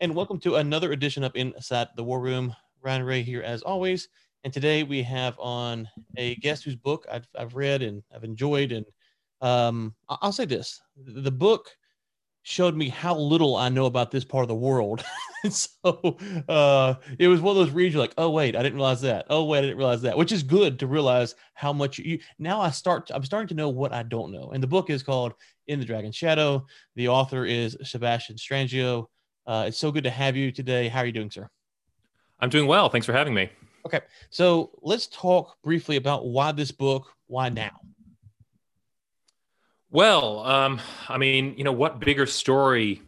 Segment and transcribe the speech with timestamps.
[0.00, 2.54] and welcome to another edition of Inside the War Room.
[2.82, 4.08] Ryan Ray here as always,
[4.44, 5.88] and today we have on
[6.18, 8.84] a guest whose book I've, I've read and I've enjoyed, and
[9.40, 11.70] um, I'll say this: the book
[12.42, 15.02] showed me how little I know about this part of the world.
[15.50, 16.16] so
[16.48, 19.26] uh, it was one of those reads you're like, oh wait, I didn't realize that.
[19.30, 20.18] Oh wait, I didn't realize that.
[20.18, 23.70] Which is good to realize how much you now I start I'm starting to know
[23.70, 24.50] what I don't know.
[24.52, 25.32] And the book is called
[25.66, 26.66] In the Dragon's Shadow.
[26.96, 29.06] The author is Sebastian Strangio.
[29.46, 30.88] Uh, it's so good to have you today.
[30.88, 31.48] How are you doing, sir?
[32.40, 32.88] I'm doing well.
[32.88, 33.48] Thanks for having me.
[33.86, 34.00] Okay.
[34.30, 37.80] So let's talk briefly about why this book, why now?
[39.90, 43.02] Well, um, I mean, you know, what bigger story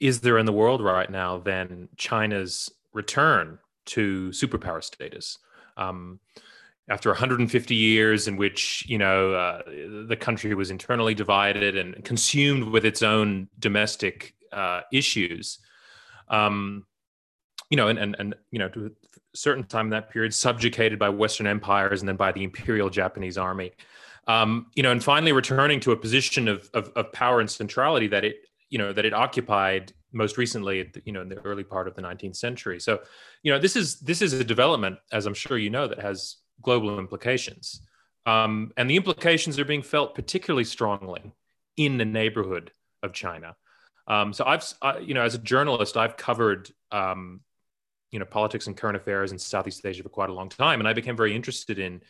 [0.00, 5.38] is there in the world right now than China's return to superpower status?
[5.76, 6.18] Um,
[6.88, 9.62] after 150 years in which you know uh,
[10.06, 15.58] the country was internally divided and consumed with its own domestic uh, issues,
[16.30, 16.86] um,
[17.70, 18.90] you know, and, and and you know, to a
[19.36, 23.36] certain time in that period, subjugated by Western empires and then by the Imperial Japanese
[23.36, 23.72] Army.
[24.26, 28.08] Um, you know, and finally returning to a position of, of, of power and centrality
[28.08, 28.36] that it
[28.70, 32.02] you know that it occupied most recently you know in the early part of the
[32.02, 32.80] 19th century.
[32.80, 33.00] So
[33.42, 36.36] you know this is this is a development as i'm sure you know that has
[36.62, 37.82] global implications.
[38.26, 41.32] Um, and the implications are being felt particularly strongly
[41.78, 43.56] in the neighborhood of china
[44.08, 47.40] um, so i've I, you know as a journalist i've covered um,
[48.10, 50.88] you know politics and current affairs in southeast asia for quite a long time and
[50.88, 52.02] i became very interested in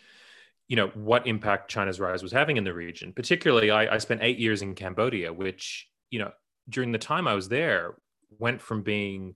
[0.69, 3.13] you know what impact China's rise was having in the region.
[3.13, 6.31] Particularly, I, I, spent eight years in Cambodia, which you know
[6.69, 7.95] during the time I was there
[8.39, 9.35] went from being,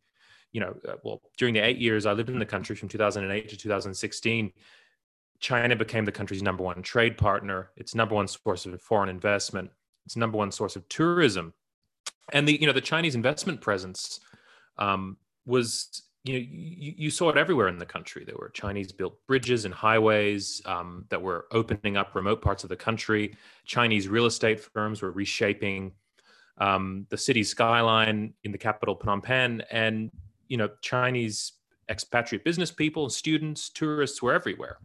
[0.53, 3.49] you know, uh, well during the eight years I lived in the country from 2008
[3.49, 4.53] to 2016.
[5.41, 9.71] China became the country's number one trade partner, its number one source of foreign investment,
[10.07, 11.53] its number one source of tourism,
[12.33, 14.21] and the you know the Chinese investment presence
[14.79, 18.25] um, was you know you, you, saw it everywhere in the country.
[18.25, 22.69] There were chinese built bridges and highways um, that were opening up remote parts of
[22.69, 23.35] the country.
[23.65, 25.93] Chinese real estate firms were reshaping
[26.59, 29.63] um, the city's skyline in the capital phnom penh.
[29.71, 30.11] And
[30.49, 31.53] you know chinese
[31.89, 34.79] expatriate business people students tourists were everywhere.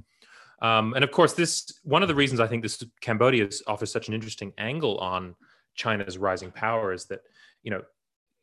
[0.59, 4.07] Um, and of course this one of the reasons i think this cambodia offers such
[4.07, 5.35] an interesting angle on
[5.75, 7.21] china's rising power is that
[7.67, 7.81] you know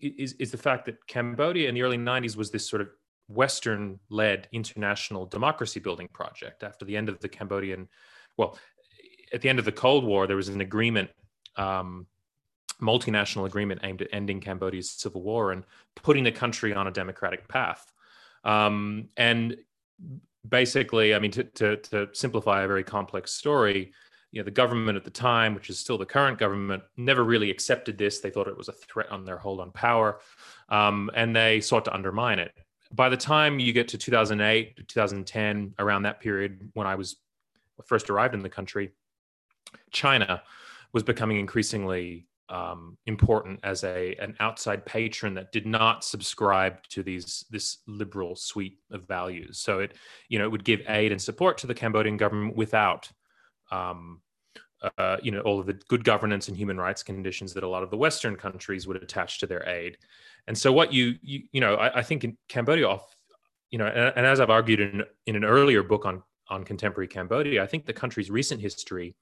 [0.00, 2.88] is, is the fact that Cambodia in the early 90s was this sort of
[3.28, 6.62] Western led international democracy building project.
[6.62, 7.88] After the end of the Cambodian,
[8.36, 8.58] well,
[9.32, 11.08] at the end of the Cold War, there was an agreement,
[11.56, 12.06] um,
[12.82, 15.64] multinational agreement aimed at ending Cambodia's civil war and
[15.94, 17.90] putting the country on a democratic path.
[18.44, 19.56] Um, and
[20.46, 23.94] basically, I mean, to, to, to simplify a very complex story,
[24.34, 27.52] you know, the government at the time, which is still the current government, never really
[27.52, 28.18] accepted this.
[28.18, 30.18] They thought it was a threat on their hold on power,
[30.70, 32.52] um, and they sought to undermine it.
[32.90, 37.14] By the time you get to 2008, 2010, around that period when I was
[37.84, 38.90] first arrived in the country,
[39.92, 40.42] China
[40.92, 47.04] was becoming increasingly um, important as a an outside patron that did not subscribe to
[47.04, 49.60] these this liberal suite of values.
[49.60, 49.94] So it
[50.28, 53.08] you know it would give aid and support to the Cambodian government without
[53.70, 54.20] um,
[54.98, 57.82] uh, you know all of the good governance and human rights conditions that a lot
[57.82, 59.96] of the Western countries would attach to their aid.
[60.46, 63.16] And so what you you, you know I, I think in Cambodia, off,
[63.70, 67.08] you know, and, and, as I've argued in in an earlier book on on contemporary
[67.08, 69.14] Cambodia, I think the country's recent history.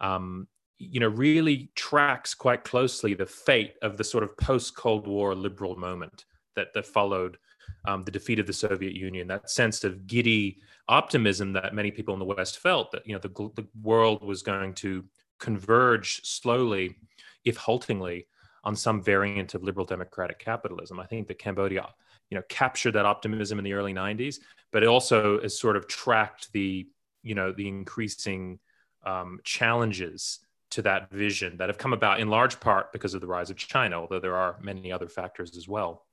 [0.00, 0.48] Um,
[0.78, 5.76] you know, really tracks quite closely the fate of the sort of post-Cold War liberal
[5.76, 6.24] moment
[6.56, 7.38] that that followed
[7.86, 9.26] um, the defeat of the Soviet Union.
[9.28, 13.20] That sense of giddy optimism that many people in the West felt that you know
[13.20, 15.04] the, the world was going to
[15.38, 16.96] converge slowly,
[17.44, 18.26] if haltingly,
[18.64, 20.98] on some variant of liberal democratic capitalism.
[20.98, 21.88] I think that Cambodia,
[22.30, 24.36] you know, captured that optimism in the early '90s,
[24.72, 26.86] but it also has sort of tracked the
[27.22, 28.58] you know the increasing
[29.04, 33.26] um, challenges to that vision that have come about in large part because of the
[33.26, 36.03] rise of China, although there are many other factors as well.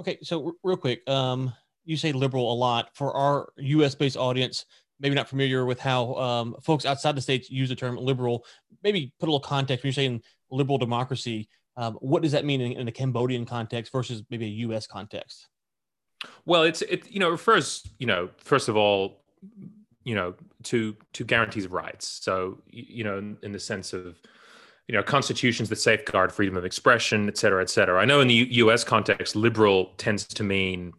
[0.00, 1.52] Okay, so real quick, um,
[1.84, 3.94] you say liberal a lot for our U.S.
[3.94, 4.64] based audience.
[4.98, 8.46] Maybe not familiar with how um, folks outside the states use the term liberal.
[8.82, 11.50] Maybe put a little context when you're saying liberal democracy.
[11.76, 14.86] Um, what does that mean in, in a Cambodian context versus maybe a U.S.
[14.86, 15.48] context?
[16.46, 19.22] Well, it's it you know refers you know first of all
[20.04, 22.20] you know to to guarantees of rights.
[22.22, 24.18] So you know in, in the sense of
[24.90, 28.02] you know constitutions that safeguard freedom of expression, et cetera, et cetera.
[28.02, 28.82] I know in the U- U.S.
[28.82, 30.92] context, liberal tends to mean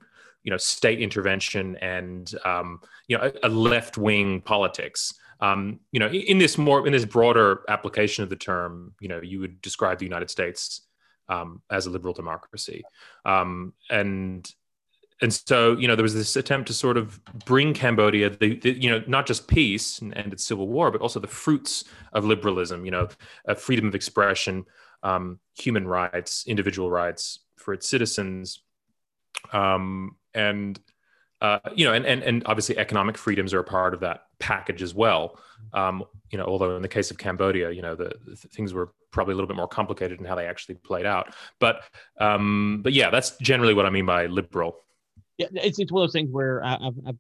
[0.44, 2.80] you know state intervention and um,
[3.10, 5.14] you know a, a left wing politics.
[5.42, 9.20] Um, you know, in this more in this broader application of the term, you know,
[9.22, 10.84] you would describe the United States
[11.28, 12.84] um, as a liberal democracy.
[13.26, 14.50] Um, and
[15.22, 18.72] and so you know there was this attempt to sort of bring Cambodia the, the
[18.72, 21.84] you know not just peace and end its civil war, but also the fruits
[22.14, 22.86] of liberalism.
[22.86, 23.08] You know,
[23.58, 24.66] freedom of expression,
[25.04, 28.62] um, human rights, individual rights for its citizens,
[29.54, 30.80] um, and
[31.42, 34.82] uh, you know, and, and and obviously economic freedoms are a part of that package
[34.82, 35.40] as well.
[35.74, 38.92] Um, you know, although in the case of Cambodia, you know, the, the, things were
[39.12, 41.34] probably a little bit more complicated in how they actually played out.
[41.60, 41.82] But
[42.20, 44.78] um, but yeah, that's generally what I mean by liberal.
[45.42, 47.18] Yeah, it's it's one of those things where I, have I've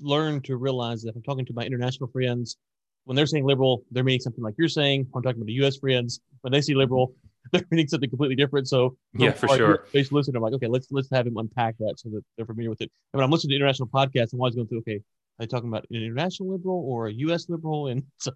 [0.00, 2.56] learned to realize that if I'm talking to my international friends,
[3.04, 5.06] when they're saying liberal, they're meaning something like you're saying.
[5.10, 5.76] When I'm talking to U.S.
[5.76, 7.14] friends, when they see liberal,
[7.52, 8.68] they're meaning something completely different.
[8.68, 9.86] So yeah, for sure.
[9.92, 12.70] Based listen, I'm like, okay, let's let's have him unpack that so that they're familiar
[12.70, 12.90] with it.
[13.12, 15.00] And when I'm listening to international podcasts, I'm always going through, okay, are
[15.40, 17.48] they talking about an international liberal or a U.S.
[17.48, 17.88] liberal?
[17.88, 18.32] And so,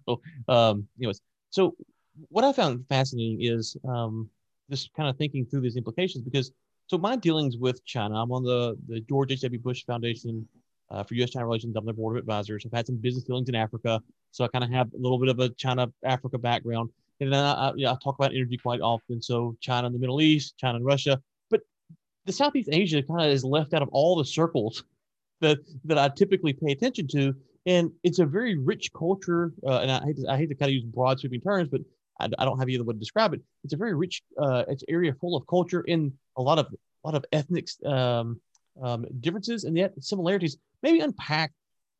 [0.47, 1.75] um, anyways, so
[2.27, 4.29] what I found fascinating is um,
[4.69, 6.51] just kind of thinking through these implications because
[6.89, 9.59] so my dealings with China, I'm on the the George H.W.
[9.59, 10.47] Bush Foundation
[10.89, 11.29] uh, for U.S.
[11.29, 11.75] China relations.
[11.75, 12.65] I'm the board of advisors.
[12.65, 14.01] I've had some business dealings in Africa,
[14.31, 16.89] so I kind of have a little bit of a China Africa background.
[17.19, 19.21] And then I, I, I talk about energy quite often.
[19.21, 21.21] So China and the Middle East, China and Russia,
[21.51, 21.61] but
[22.25, 24.83] the Southeast Asia kind of is left out of all the circles
[25.41, 27.35] that that I typically pay attention to.
[27.67, 29.53] And it's a very rich culture.
[29.63, 31.81] Uh, and I hate, to, I hate to kind of use broad sweeping terms, but
[32.19, 33.41] I, I don't have either way to describe it.
[33.63, 37.07] It's a very rich, uh, it's area full of culture in a lot of a
[37.07, 38.41] lot of ethnic um,
[38.81, 40.57] um, differences and yet similarities.
[40.81, 41.51] Maybe unpack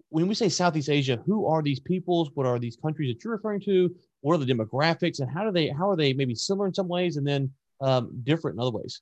[0.10, 2.32] when we say Southeast Asia, who are these peoples?
[2.34, 3.94] What are these countries that you're referring to?
[4.22, 6.88] what are the demographics and how do they how are they maybe similar in some
[6.88, 7.52] ways and then
[7.82, 9.02] um, different in other ways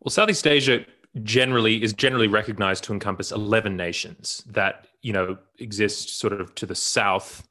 [0.00, 0.84] well southeast asia
[1.22, 6.66] generally is generally recognized to encompass 11 nations that you know exist sort of to
[6.66, 7.48] the south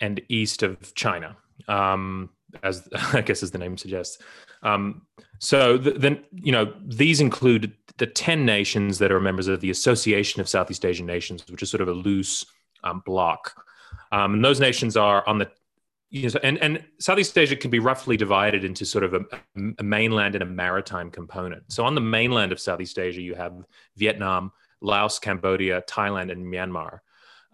[0.00, 1.36] and east of china
[1.68, 2.30] um,
[2.62, 4.18] as i guess as the name suggests
[4.62, 5.02] um,
[5.38, 10.40] so then you know these include the 10 nations that are members of the association
[10.40, 12.44] of southeast asian nations which is sort of a loose
[12.84, 13.64] um, block
[14.10, 15.50] um, and those nations are on the
[16.12, 19.20] you know, and, and Southeast Asia can be roughly divided into sort of a,
[19.78, 21.72] a, mainland and a maritime component.
[21.72, 23.54] So on the mainland of Southeast Asia, you have
[23.96, 24.52] Vietnam,
[24.82, 26.98] Laos, Cambodia, Thailand, and Myanmar,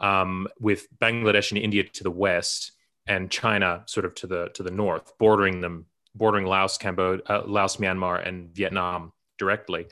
[0.00, 2.72] um, with Bangladesh and India to the west,
[3.08, 7.42] and China sort of to the to the north, bordering them, bordering Laos, Cambodia, uh,
[7.46, 9.86] Laos, Myanmar, and Vietnam directly.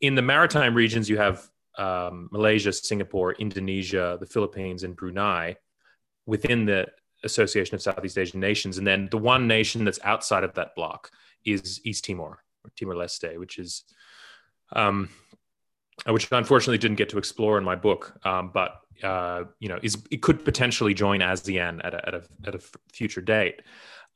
[0.00, 5.56] In the maritime regions, you have um, Malaysia, Singapore, Indonesia, the Philippines, and Brunei.
[6.26, 6.86] Within the
[7.24, 8.78] Association of Southeast Asian Nations.
[8.78, 11.10] And then the one nation that's outside of that block
[11.44, 13.84] is East Timor or Timor Leste, which is,
[14.72, 15.08] um,
[16.06, 19.78] which I unfortunately didn't get to explore in my book, um, but uh, you know,
[19.82, 22.60] is it could potentially join ASEAN at a, at a, at a
[22.92, 23.62] future date.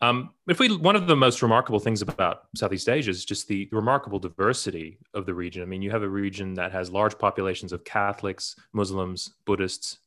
[0.00, 3.68] Um, if we, one of the most remarkable things about Southeast Asia is just the
[3.70, 5.62] remarkable diversity of the region.
[5.62, 9.98] I mean, you have a region that has large populations of Catholics, Muslims, Buddhists,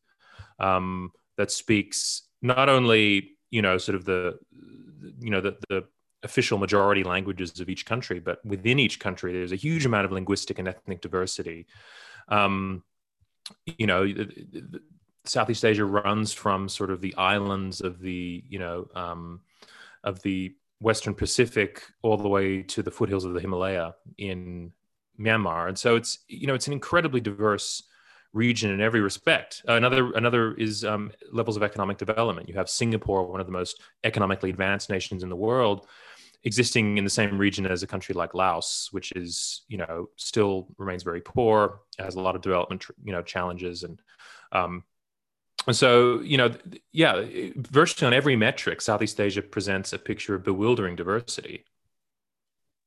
[0.60, 4.38] um, that speaks not only you know sort of the
[5.19, 5.86] you know the, the
[6.24, 10.12] official majority languages of each country, but within each country, there's a huge amount of
[10.12, 11.68] linguistic and ethnic diversity.
[12.28, 12.83] Um,
[13.65, 14.13] you know,
[15.25, 19.42] Southeast Asia runs from sort of the islands of the, you know, um,
[20.03, 24.71] of the Western Pacific all the way to the foothills of the Himalaya in
[25.19, 27.83] Myanmar, and so it's you know it's an incredibly diverse
[28.33, 29.64] region in every respect.
[29.68, 32.49] Another another is um, levels of economic development.
[32.49, 35.87] You have Singapore, one of the most economically advanced nations in the world,
[36.45, 40.68] existing in the same region as a country like Laos, which is you know still
[40.78, 44.02] remains very poor, has a lot of development you know challenges, and
[44.52, 44.83] um,
[45.68, 46.52] and so you know
[46.94, 47.25] yeah,
[47.56, 51.66] virtually on every metric, Southeast Asia presents a picture of bewildering diversity.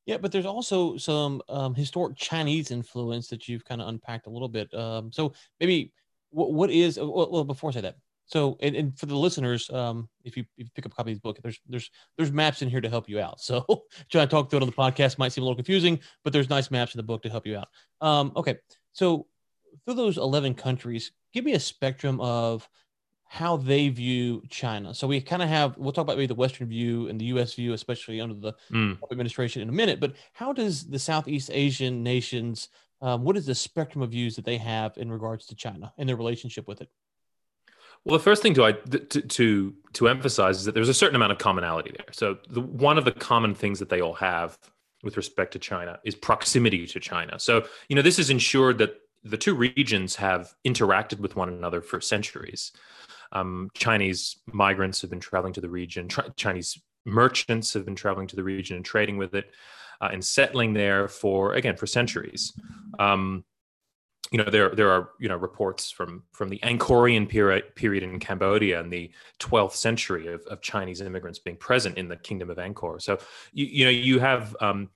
[0.06, 4.30] Yeah, but there's also some um, historic Chinese influence that you've kind of unpacked a
[4.30, 4.72] little bit.
[4.72, 5.92] Um, so maybe
[6.30, 7.96] what, what is well, well, before I say that.
[8.28, 11.12] So and, and for the listeners, um, if you if you pick up a copy
[11.12, 13.40] of this book, there's there's there's maps in here to help you out.
[13.48, 13.64] So
[14.10, 16.50] trying to talk through it on the podcast might seem a little confusing, but there's
[16.50, 17.68] nice maps in the book to help you out.
[18.02, 18.56] Um, okay,
[18.92, 19.26] so
[19.84, 22.68] through those 11 countries, give me a spectrum of
[23.24, 24.92] how they view China.
[24.92, 27.54] So we kind of have we'll talk about maybe the Western view and the U.S.
[27.54, 28.98] view, especially under the mm.
[29.10, 30.00] administration in a minute.
[30.00, 32.68] But how does the Southeast Asian nations?
[33.00, 36.08] Um, what is the spectrum of views that they have in regards to China and
[36.08, 36.90] their relationship with it?
[38.04, 41.32] Well, the first thing to, to to to emphasize is that there's a certain amount
[41.32, 42.06] of commonality there.
[42.12, 44.58] So the, one of the common things that they all have
[45.02, 47.38] with respect to China is proximity to China.
[47.38, 51.80] So you know this has ensured that the two regions have interacted with one another
[51.80, 52.72] for centuries
[53.32, 56.08] um, Chinese migrants have been traveling to the region.
[56.36, 59.50] Chinese merchants have been traveling to the region and trading with it
[60.00, 62.52] uh, and settling there for again for centuries.
[62.98, 63.44] Um,
[64.30, 68.18] you know there there are you know reports from from the Angkorian period period in
[68.18, 72.58] Cambodia in the 12th century of, of Chinese immigrants being present in the kingdom of
[72.58, 73.00] Angkor.
[73.00, 73.18] So
[73.52, 74.90] you you know you have um,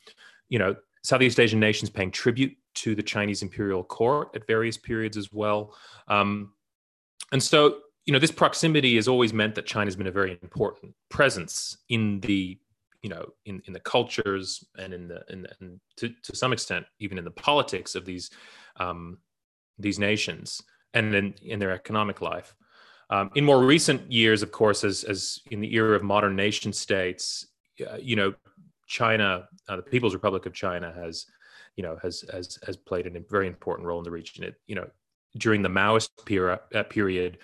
[0.48, 5.16] you know Southeast Asian nations paying tribute to the Chinese imperial court at various periods
[5.16, 5.74] as well.
[6.08, 6.52] Um,
[7.32, 10.38] and so you know this proximity has always meant that China has been a very
[10.42, 12.58] important presence in the
[13.02, 16.86] you know in in the cultures and in the and, and to, to some extent
[17.00, 18.30] even in the politics of these
[18.78, 19.18] um,
[19.78, 20.62] these nations
[20.94, 22.54] and in, in their economic life.
[23.10, 26.72] Um, in more recent years, of course, as, as in the era of modern nation
[26.72, 27.46] states,
[27.86, 28.34] uh, you know,
[28.86, 31.26] China, uh, the People's Republic of China has,
[31.76, 34.44] you know, has, has, has played a very important role in the region.
[34.44, 34.88] It, you know,
[35.36, 37.38] during the Maoist pera, uh, period,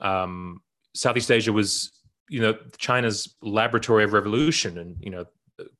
[0.00, 0.60] um,
[0.94, 1.97] Southeast Asia was,
[2.28, 5.24] you know, China's laboratory of revolution and, you know,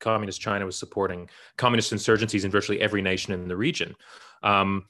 [0.01, 3.95] communist China was supporting communist insurgencies in virtually every nation in the region.
[4.43, 4.87] Um,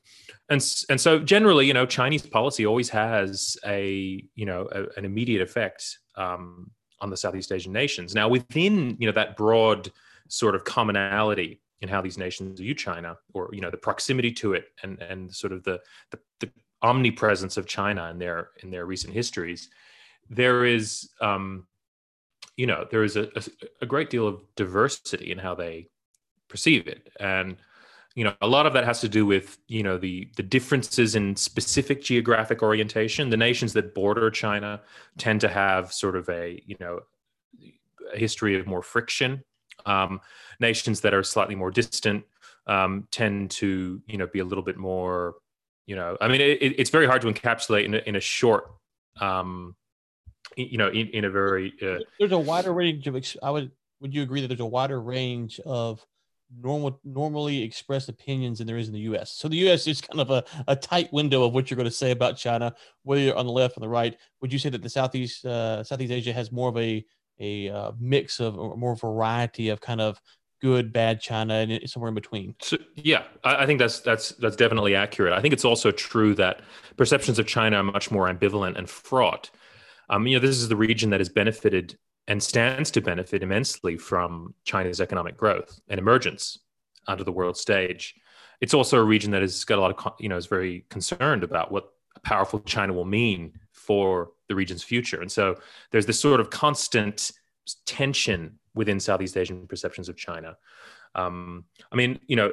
[0.49, 5.05] and and so generally, you know, Chinese policy always has a you know a, an
[5.05, 8.15] immediate effect um, on the Southeast Asian nations.
[8.15, 9.91] Now, within you know that broad
[10.29, 14.55] sort of commonality in how these nations view China, or you know the proximity to
[14.55, 16.51] it, and and sort of the the, the
[16.83, 19.69] omnipresence of China in their in their recent histories,
[20.31, 21.67] there is um,
[22.57, 23.43] you know there is a, a,
[23.83, 25.89] a great deal of diversity in how they
[26.49, 27.57] perceive it, and
[28.15, 31.15] you know a lot of that has to do with you know the the differences
[31.15, 33.31] in specific geographic orientation.
[33.31, 34.83] The nations that border china
[35.17, 37.01] tend to have sort of a you know
[38.15, 39.43] a history of more friction.
[39.87, 40.21] Um,
[40.61, 42.25] nations that are slightly more distant
[42.69, 45.37] um, tend to you know be a little bit more
[45.87, 48.71] you know i mean it, it's very hard to encapsulate in a, in a short
[49.21, 49.75] um,
[50.59, 54.15] you know in, in a very uh, there's a wider range of i would would
[54.15, 56.05] you agree that there's a wider range of
[56.61, 59.33] normal normally expressed opinions than there is in the U.S.
[59.33, 59.87] So the U.S.
[59.87, 62.75] is kind of a, a tight window of what you're going to say about China,
[63.03, 64.17] whether you're on the left or the right.
[64.41, 67.05] Would you say that the Southeast uh, Southeast Asia has more of a
[67.41, 70.21] a uh, mix of or more variety of kind of
[70.61, 72.55] good, bad China, and somewhere in between.
[72.61, 75.33] So, yeah, I, I, think that's that's that's definitely accurate.
[75.33, 76.63] I think it's also true that
[76.97, 79.51] perceptions of China are much more ambivalent and fraught.
[80.11, 83.97] Um, you know, this is the region that has benefited and stands to benefit immensely
[83.97, 86.59] from China's economic growth and emergence
[87.07, 88.15] onto the world stage.
[88.61, 91.43] It's also a region that has got a lot of, you know, is very concerned
[91.43, 95.21] about what a powerful China will mean for the region's future.
[95.21, 95.57] And so
[95.91, 97.31] there's this sort of constant
[97.87, 100.57] tension within Southeast Asian perceptions of China.
[101.15, 102.53] Um, I mean, you know,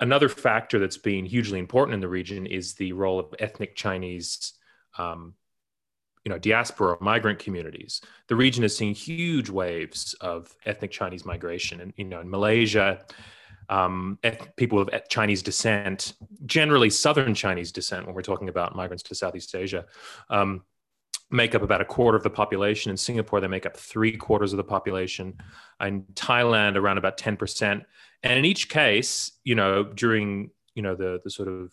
[0.00, 4.54] another factor that's been hugely important in the region is the role of ethnic Chinese
[4.98, 5.34] um,
[6.24, 11.24] you know diaspora or migrant communities the region has seen huge waves of ethnic chinese
[11.24, 13.04] migration and you know in malaysia
[13.70, 14.18] um,
[14.56, 16.14] people of chinese descent
[16.46, 19.84] generally southern chinese descent when we're talking about migrants to southeast asia
[20.30, 20.62] um,
[21.30, 22.90] make up about a quarter of the population.
[22.90, 25.34] In singapore they make up three quarters of the population.
[25.80, 27.84] In thailand around about 10%
[28.22, 31.72] and in each case you know during you know the the sort of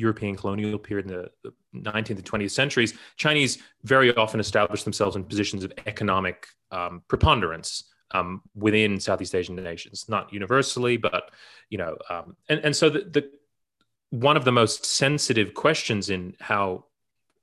[0.00, 1.52] European colonial period in the, the
[1.90, 7.84] 19th and 20th centuries, Chinese very often established themselves in positions of economic um, preponderance
[8.12, 11.30] um, within Southeast Asian nations, not universally, but
[11.68, 13.30] you know, um, and and so the, the
[14.10, 16.84] one of the most sensitive questions in how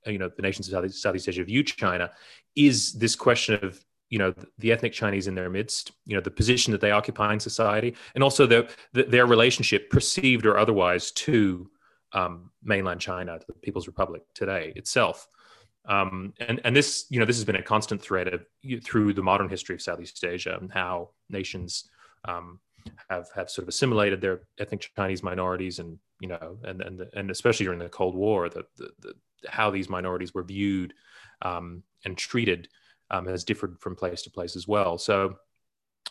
[0.06, 2.10] you know the nations of Southeast, Southeast Asia view China
[2.54, 6.30] is this question of you know the ethnic Chinese in their midst, you know the
[6.30, 11.10] position that they occupy in society, and also the, the their relationship, perceived or otherwise,
[11.12, 11.70] to
[12.12, 15.28] um, mainland China, to the People's Republic today itself.
[15.86, 18.44] Um, and and this you know this has been a constant thread of,
[18.84, 21.88] through the modern history of Southeast Asia and how nations
[22.26, 22.60] um,
[23.08, 27.30] have have sort of assimilated their ethnic Chinese minorities and you know and and and
[27.30, 28.66] especially during the Cold War the
[29.46, 30.94] how these minorities were viewed
[31.42, 32.68] um, and treated
[33.10, 34.98] um, has differed from place to place as well.
[34.98, 35.36] So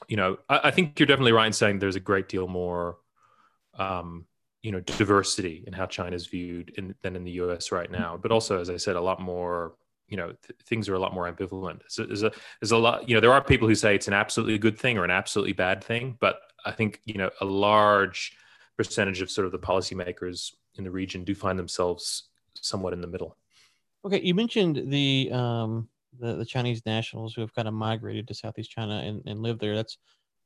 [0.07, 2.97] you know I, I, think you're definitely right in saying there's a great deal more
[3.77, 4.25] um,
[4.67, 7.71] you know diversity in how China's viewed in, than in the U.S.
[7.71, 8.19] right now.
[8.21, 9.75] But also, as I said, a lot more.
[10.09, 11.81] You know, th- things are a lot more ambivalent.
[11.87, 13.07] So there's a there's a lot.
[13.07, 15.53] You know, there are people who say it's an absolutely good thing or an absolutely
[15.53, 16.17] bad thing.
[16.19, 18.35] But I think you know a large
[18.75, 23.07] percentage of sort of the policymakers in the region do find themselves somewhat in the
[23.07, 23.37] middle.
[24.03, 25.87] Okay, you mentioned the um,
[26.19, 29.59] the, the Chinese nationals who have kind of migrated to Southeast China and, and live
[29.59, 29.75] there.
[29.75, 29.97] That's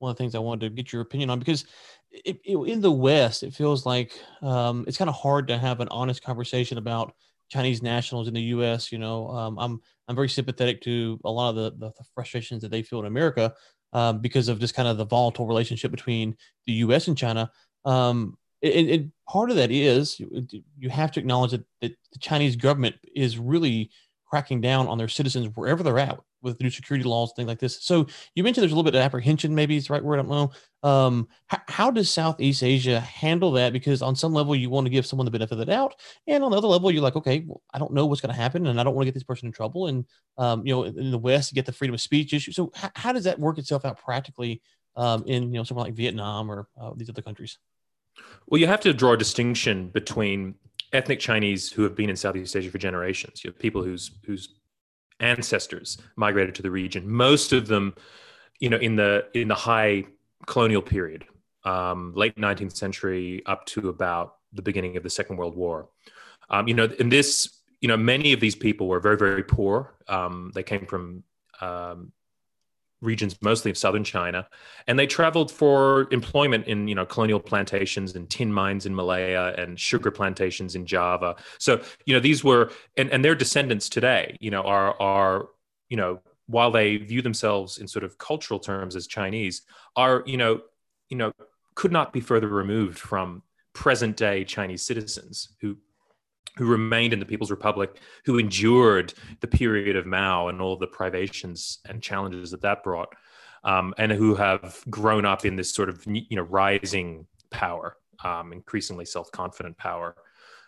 [0.01, 1.65] one of the things I wanted to get your opinion on because
[2.11, 5.79] it, it, in the West, it feels like um, it's kind of hard to have
[5.79, 7.13] an honest conversation about
[7.49, 8.91] Chinese nationals in the U.S.
[8.91, 12.61] You know, um, I'm I'm very sympathetic to a lot of the, the, the frustrations
[12.61, 13.53] that they feel in America
[13.93, 17.07] um, because of just kind of the volatile relationship between the U.S.
[17.07, 17.51] and China.
[17.85, 22.55] Um, and, and, part of that is you have to acknowledge that, that the Chinese
[22.55, 23.89] government is really
[24.31, 27.83] cracking down on their citizens wherever they're at with new security laws, things like this.
[27.83, 30.19] So you mentioned there's a little bit of apprehension, maybe it's the right word.
[30.19, 30.89] I don't know.
[30.89, 33.73] Um, how, how, does Southeast Asia handle that?
[33.73, 35.95] Because on some level, you want to give someone the benefit of the doubt,
[36.27, 38.41] and on the other level, you're like, okay, well, I don't know what's going to
[38.41, 39.87] happen, and I don't want to get this person in trouble.
[39.87, 40.05] And
[40.37, 42.53] um, you know, in the West, you get the freedom of speech issue.
[42.53, 44.61] So h- how does that work itself out practically
[44.95, 47.59] um, in you know somewhere like Vietnam or uh, these other countries?
[48.47, 50.55] Well, you have to draw a distinction between
[50.93, 53.43] ethnic Chinese who have been in Southeast Asia for generations.
[53.43, 54.55] You have people whose whose
[55.19, 57.09] ancestors migrated to the region.
[57.09, 57.95] Most of them,
[58.59, 60.05] you know, in the in the high
[60.47, 61.25] colonial period,
[61.63, 65.89] um, late 19th century up to about the beginning of the Second World War.
[66.49, 69.95] Um, you know, in this, you know, many of these people were very very poor.
[70.07, 71.23] Um, they came from
[71.61, 72.11] um,
[73.01, 74.47] regions mostly of southern China,
[74.87, 79.53] and they traveled for employment in you know colonial plantations and tin mines in Malaya
[79.57, 81.35] and sugar plantations in Java.
[81.57, 85.49] So you know these were and and their descendants today you know are are
[85.89, 89.63] you know while they view themselves in sort of cultural terms as Chinese
[89.95, 90.61] are you know
[91.09, 91.31] you know
[91.75, 93.41] could not be further removed from
[93.73, 95.77] present day Chinese citizens who
[96.57, 100.87] who remained in the People's Republic, who endured the period of Mao and all the
[100.87, 103.13] privations and challenges that that brought,
[103.63, 108.53] um, and who have grown up in this sort of you know rising power, um,
[108.53, 110.15] increasingly self-confident power.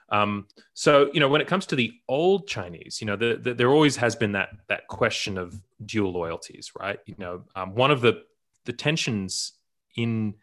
[0.09, 3.53] Um, so you know when it comes to the old Chinese, you know the, the,
[3.53, 6.99] there always has been that that question of dual loyalties, right?
[7.05, 8.23] You know um, one of the
[8.65, 9.53] the tensions
[9.97, 10.35] in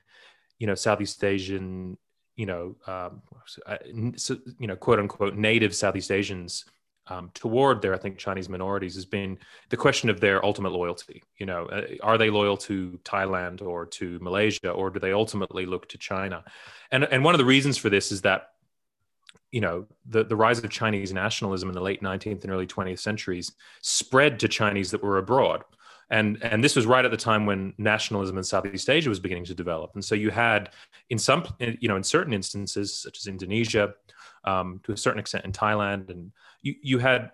[0.58, 1.96] you know Southeast Asian
[2.36, 3.22] you know, um,
[3.66, 6.64] uh, you know, quote unquote native Southeast Asians
[7.06, 11.22] um, toward their ethnic Chinese minorities has been the question of their ultimate loyalty.
[11.38, 15.66] You know, uh, are they loyal to Thailand or to Malaysia, or do they ultimately
[15.66, 16.44] look to China?
[16.90, 18.50] And and one of the reasons for this is that
[19.50, 23.00] you know the, the rise of chinese nationalism in the late 19th and early 20th
[23.00, 25.64] centuries spread to chinese that were abroad
[26.10, 29.44] and and this was right at the time when nationalism in Southeast Asia was beginning
[29.46, 29.92] to develop.
[29.94, 30.70] And so you had,
[31.08, 33.94] in some, you know, in certain instances, such as Indonesia,
[34.44, 37.30] um, to a certain extent in Thailand, and you you had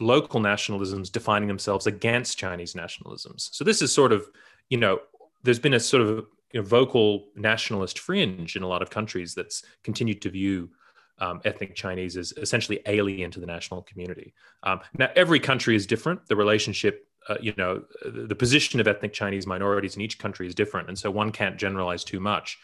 [0.00, 3.48] local nationalisms defining themselves against Chinese nationalisms.
[3.52, 4.28] So this is sort of,
[4.68, 4.98] you know,
[5.42, 9.34] there's been a sort of you know, vocal nationalist fringe in a lot of countries
[9.34, 10.70] that's continued to view
[11.18, 14.34] um, ethnic Chinese as essentially alien to the national community.
[14.64, 16.26] Um, now, every country is different.
[16.26, 20.54] The relationship uh, you know the position of ethnic chinese minorities in each country is
[20.54, 22.58] different and so one can't generalize too much.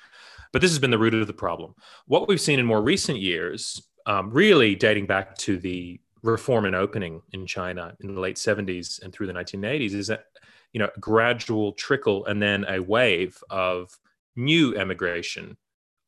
[0.52, 1.74] But this has been the root of the problem.
[2.06, 6.74] What we've seen in more recent years um, really dating back to the reform and
[6.74, 10.24] opening in china in the late 70s and through the 1980s is that
[10.72, 13.96] you know gradual trickle and then a wave of
[14.34, 15.56] new emigration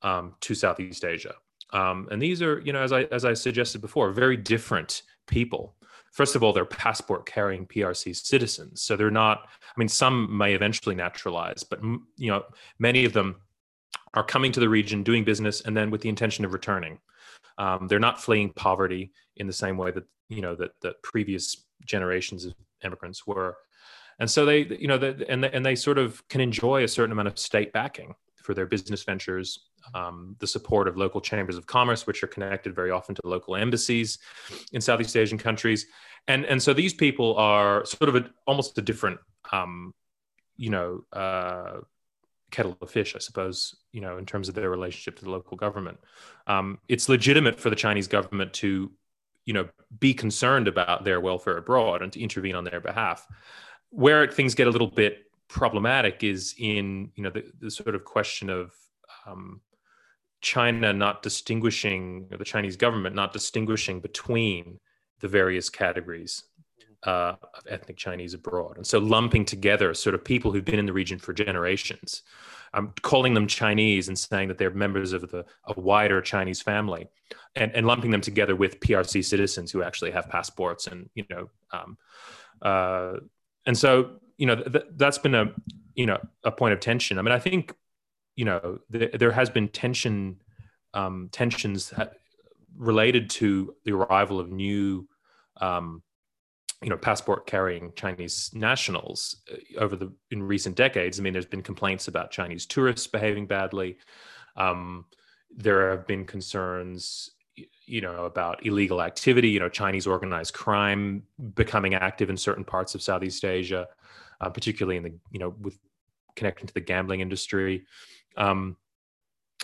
[0.02, 1.34] um, to southeast asia.
[1.72, 5.76] Um, and these are you know as i as i suggested before very different people
[6.10, 8.82] first of all, they're passport carrying PRC citizens.
[8.82, 12.44] So they're not, I mean, some may eventually naturalize, but, you know,
[12.78, 13.36] many of them
[14.14, 16.98] are coming to the region, doing business, and then with the intention of returning.
[17.58, 21.64] Um, they're not fleeing poverty in the same way that, you know, that, that previous
[21.84, 23.56] generations of immigrants were.
[24.18, 26.88] And so they, you know, they, and, they, and they sort of can enjoy a
[26.88, 28.14] certain amount of state backing
[28.50, 29.60] for their business ventures,
[29.94, 33.54] um, the support of local chambers of commerce, which are connected very often to local
[33.54, 34.18] embassies
[34.72, 35.86] in Southeast Asian countries.
[36.26, 39.20] And, and so these people are sort of a, almost a different,
[39.52, 39.94] um,
[40.56, 41.76] you know, uh,
[42.50, 45.56] kettle of fish, I suppose, you know, in terms of their relationship to the local
[45.56, 45.98] government.
[46.48, 48.90] Um, it's legitimate for the Chinese government to,
[49.46, 49.68] you know,
[50.00, 53.28] be concerned about their welfare abroad and to intervene on their behalf.
[53.90, 58.04] Where things get a little bit problematic is in, you know, the, the sort of
[58.04, 58.72] question of
[59.26, 59.60] um,
[60.40, 64.78] China not distinguishing, or the Chinese government not distinguishing between
[65.20, 66.44] the various categories
[67.04, 68.76] uh, of ethnic Chinese abroad.
[68.76, 72.22] And so lumping together sort of people who've been in the region for generations,
[72.72, 77.08] um, calling them Chinese and saying that they're members of the a wider Chinese family,
[77.56, 81.50] and, and lumping them together with PRC citizens who actually have passports and you know,
[81.72, 81.98] um,
[82.62, 83.14] uh,
[83.66, 85.52] and so you know th- that's been a
[85.94, 87.18] you know a point of tension.
[87.18, 87.74] I mean, I think
[88.36, 90.40] you know, th- there has been tension,
[90.94, 91.92] um, tensions
[92.74, 95.06] related to the arrival of new,
[95.60, 96.02] um,
[96.82, 101.20] you know, passport carrying Chinese nationals uh, over the in recent decades.
[101.20, 103.98] I mean, there's been complaints about Chinese tourists behaving badly.
[104.56, 105.04] Um,
[105.54, 107.30] there have been concerns
[107.84, 111.24] you know about illegal activity you know chinese organized crime
[111.54, 113.88] becoming active in certain parts of southeast asia
[114.40, 115.78] uh, particularly in the you know with
[116.36, 117.84] connecting to the gambling industry.
[118.36, 118.76] Um,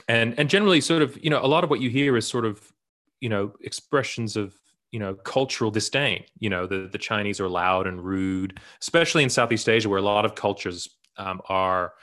[0.09, 2.45] and and generally sort of you know a lot of what you hear is sort
[2.45, 2.73] of
[3.21, 4.55] you know expressions of
[4.93, 6.25] you know cultural disdain.
[6.39, 10.03] You know the the chinese are loud and rude especially in southeast asia where a
[10.03, 11.95] lot of cultures um, are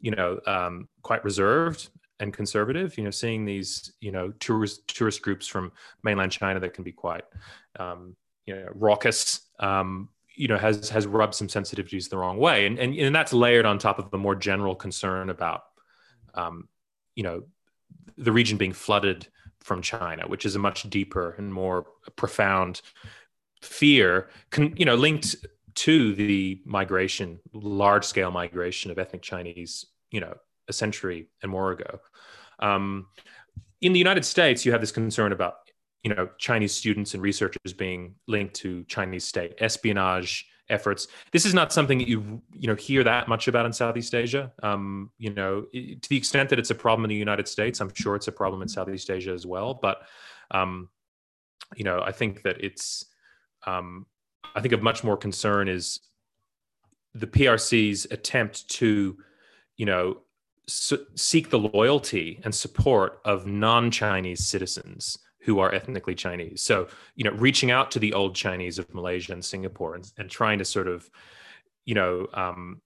[0.00, 1.88] you know um, quite reserved
[2.20, 2.96] and conservative.
[2.98, 6.92] You know seeing these you know tourist tourist groups from mainland china that can be
[6.92, 7.24] quite
[7.78, 12.66] um, you know raucous um, you know has has rubbed some sensitivities the wrong way
[12.66, 15.62] and, and and that's layered on top of the more general concern about
[16.34, 16.68] um,
[17.14, 17.42] you know
[18.16, 19.26] the region being flooded
[19.60, 22.80] from China, which is a much deeper and more profound
[23.62, 25.36] fear, con, you know, linked
[25.74, 30.34] to the migration, large scale migration of ethnic Chinese, you know,
[30.68, 32.00] a century and more ago.
[32.58, 33.06] Um,
[33.80, 35.54] in the United States, you have this concern about,
[36.02, 41.08] you know, Chinese students and researchers being linked to Chinese state espionage, efforts.
[41.32, 44.52] This is not something that you you know hear that much about in Southeast Asia.
[44.62, 47.92] Um, you know, to the extent that it's a problem in the United States, I'm
[47.92, 49.74] sure it's a problem in Southeast Asia as well.
[49.74, 50.02] But
[50.52, 50.88] um,
[51.76, 53.04] you know, I think that it's
[53.66, 54.06] um,
[54.54, 56.00] I think of much more concern is
[57.14, 59.18] the PRC's attempt to
[59.76, 60.18] you know
[60.66, 66.62] seek the loyalty and support of non-Chinese citizens who are ethnically Chinese.
[66.62, 70.30] So, you know, reaching out to the old Chinese of Malaysia and Singapore and, and
[70.30, 71.08] trying to sort of,
[71.86, 72.80] you know, um,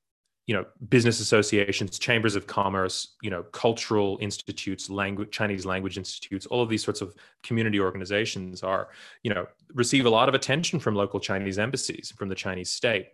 [0.46, 6.44] you know, business associations, chambers of commerce, you know, cultural institutes, language, Chinese language institutes,
[6.46, 8.88] all of these sorts of community organizations are,
[9.22, 13.08] you know, receive a lot of attention from local Chinese embassies, from the Chinese state.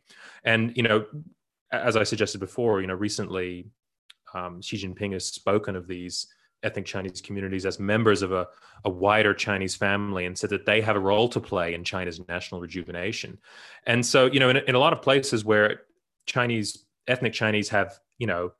[0.44, 1.06] And, you know,
[1.70, 3.70] as I suggested before, you know, recently
[4.34, 6.26] um, Xi Jinping has spoken of these
[6.62, 8.46] ethnic Chinese communities as members of a,
[8.84, 12.20] a wider Chinese family and said that they have a role to play in China's
[12.28, 13.38] national rejuvenation.
[13.86, 15.82] And so, you know, in, in a lot of places where
[16.26, 18.52] Chinese, ethnic Chinese have, you know,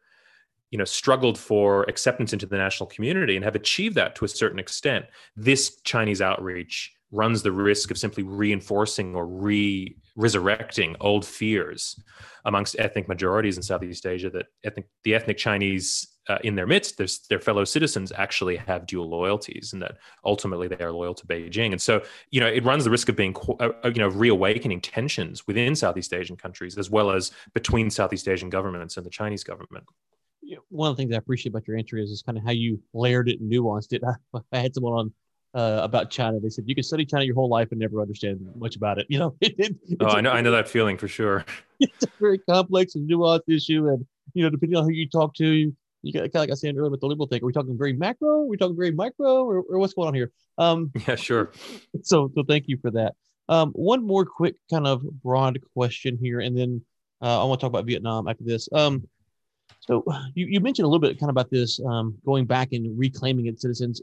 [0.71, 4.29] you know, struggled for acceptance into the national community and have achieved that to a
[4.29, 11.25] certain extent, this Chinese outreach runs the risk of simply reinforcing or re resurrecting old
[11.25, 11.99] fears
[12.44, 16.96] amongst ethnic majorities in Southeast Asia that ethnic, the ethnic Chinese uh, in their midst,
[16.96, 21.27] their, their fellow citizens actually have dual loyalties, and that ultimately they are loyal to
[21.27, 21.73] Beijing.
[21.73, 24.81] And so, you know, it runs the risk of being, uh, uh, you know, reawakening
[24.81, 29.42] tensions within Southeast Asian countries as well as between Southeast Asian governments and the Chinese
[29.42, 29.85] government.
[30.68, 32.81] One of the things I appreciate about your entry is, is kind of how you
[32.92, 34.03] layered it and nuanced it.
[34.05, 35.12] I, I had someone on
[35.55, 36.39] uh, about China.
[36.41, 39.07] They said you can study China your whole life and never understand much about it.
[39.11, 41.45] You know, it, oh, I know, I know that feeling for sure.
[41.81, 45.35] It's a very complex and nuanced issue, and you know, depending on who you talk
[45.37, 47.43] to, you, you got kind of like I said earlier with the liberal thing.
[47.43, 48.43] Are we talking very macro?
[48.43, 50.31] Are we talking very micro, or, or what's going on here?
[50.59, 51.53] Um, yeah, sure.
[52.03, 53.15] So, so thank you for that.
[53.49, 56.83] Um, one more quick kind of broad question here, and then
[57.23, 58.69] uh, I want to talk about Vietnam after this.
[58.73, 59.09] Um,
[59.90, 62.96] so you, you mentioned a little bit kind of about this um, going back and
[62.96, 64.00] reclaiming its citizens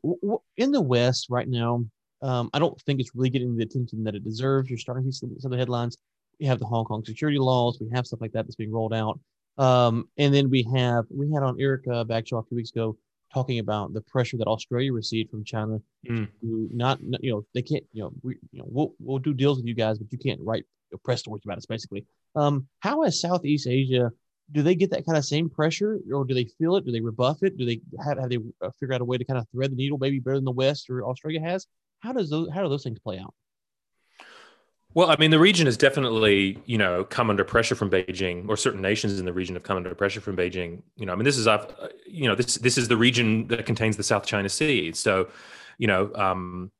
[0.57, 1.85] in the West right now.
[2.21, 4.69] Um, I don't think it's really getting the attention that it deserves.
[4.69, 5.97] You're starting to see some, some of the headlines.
[6.39, 7.77] We have the Hong Kong security laws.
[7.79, 9.19] We have stuff like that that's being rolled out.
[9.57, 12.97] Um, and then we have we had on Eryk Bagshaw a few weeks ago
[13.33, 16.27] talking about the pressure that Australia received from China mm.
[16.41, 19.57] to not, you know, they can't, you know, we, you know, we'll, we'll do deals
[19.57, 20.65] with you guys, but you can't write
[21.03, 22.05] press stories about us, basically.
[22.35, 24.11] Um, how has Southeast Asia
[24.51, 26.85] do they get that kind of same pressure or do they feel it?
[26.85, 27.57] Do they rebuff it?
[27.57, 29.75] Do they have, have they uh, figure out a way to kind of thread the
[29.75, 31.67] needle maybe better than the West or Australia has?
[31.99, 33.33] How does those, how do those things play out?
[34.93, 38.57] Well, I mean, the region has definitely, you know, come under pressure from Beijing, or
[38.57, 40.81] certain nations in the region have come under pressure from Beijing.
[40.95, 43.65] You know, I mean, this is, uh, you know, this this is the region that
[43.65, 44.93] contains the South China Sea.
[44.93, 45.27] So,
[45.77, 46.71] you know, um,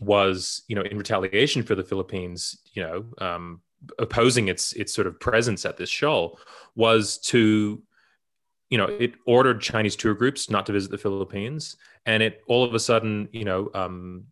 [0.00, 3.60] was, you know, in retaliation for the Philippines, you know, um,
[3.98, 6.38] opposing its its sort of presence at this shoal,
[6.74, 7.82] was to
[8.72, 12.64] you know, it ordered Chinese tour groups not to visit the Philippines, and it all
[12.64, 14.24] of a sudden, you know, um,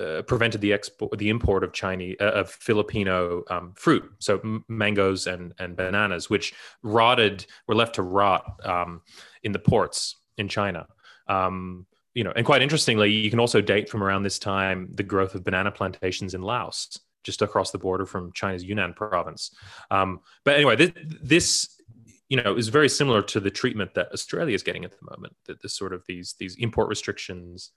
[0.00, 4.64] uh, prevented the export, the import of Chinese uh, of Filipino um, fruit, so m-
[4.68, 9.02] mangoes and and bananas, which rotted, were left to rot um,
[9.42, 10.86] in the ports in China.
[11.28, 15.02] Um, you know, and quite interestingly, you can also date from around this time the
[15.02, 19.54] growth of banana plantations in Laos, just across the border from China's Yunnan province.
[19.90, 21.80] Um, but anyway, this, this
[22.28, 25.34] you know is very similar to the treatment that Australia is getting at the moment.
[25.46, 27.70] That this sort of these these import restrictions.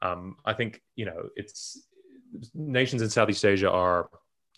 [0.00, 1.86] Um, I think you know it's
[2.54, 4.08] nations in Southeast Asia are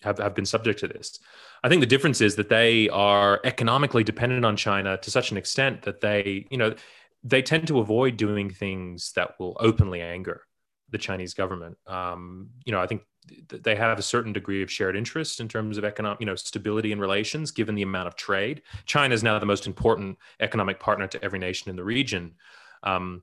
[0.03, 1.19] have, have been subject to this.
[1.63, 5.37] I think the difference is that they are economically dependent on China to such an
[5.37, 6.75] extent that they you know
[7.23, 10.43] they tend to avoid doing things that will openly anger
[10.91, 11.77] the Chinese government.
[11.87, 13.03] Um, you know, I think
[13.49, 16.93] they have a certain degree of shared interest in terms of economic, you know, stability
[16.93, 18.63] and relations, given the amount of trade.
[18.87, 22.35] China is now the most important economic partner to every nation in the region,
[22.83, 23.23] um,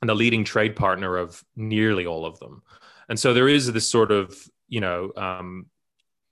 [0.00, 2.62] and the leading trade partner of nearly all of them.
[3.08, 4.36] And so there is this sort of,
[4.68, 5.66] you know, um,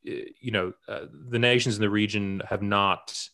[0.02, 3.28] you know, uh, the nations in the region have not,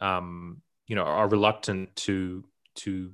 [0.00, 2.44] um, you know, are reluctant to
[2.76, 3.12] to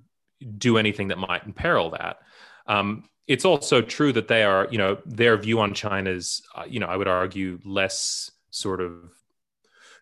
[0.58, 2.18] do anything that might imperil that.
[2.66, 6.64] Um, it's also true that they are, you know, their view on China is, uh,
[6.68, 8.92] you know, I would argue less sort of,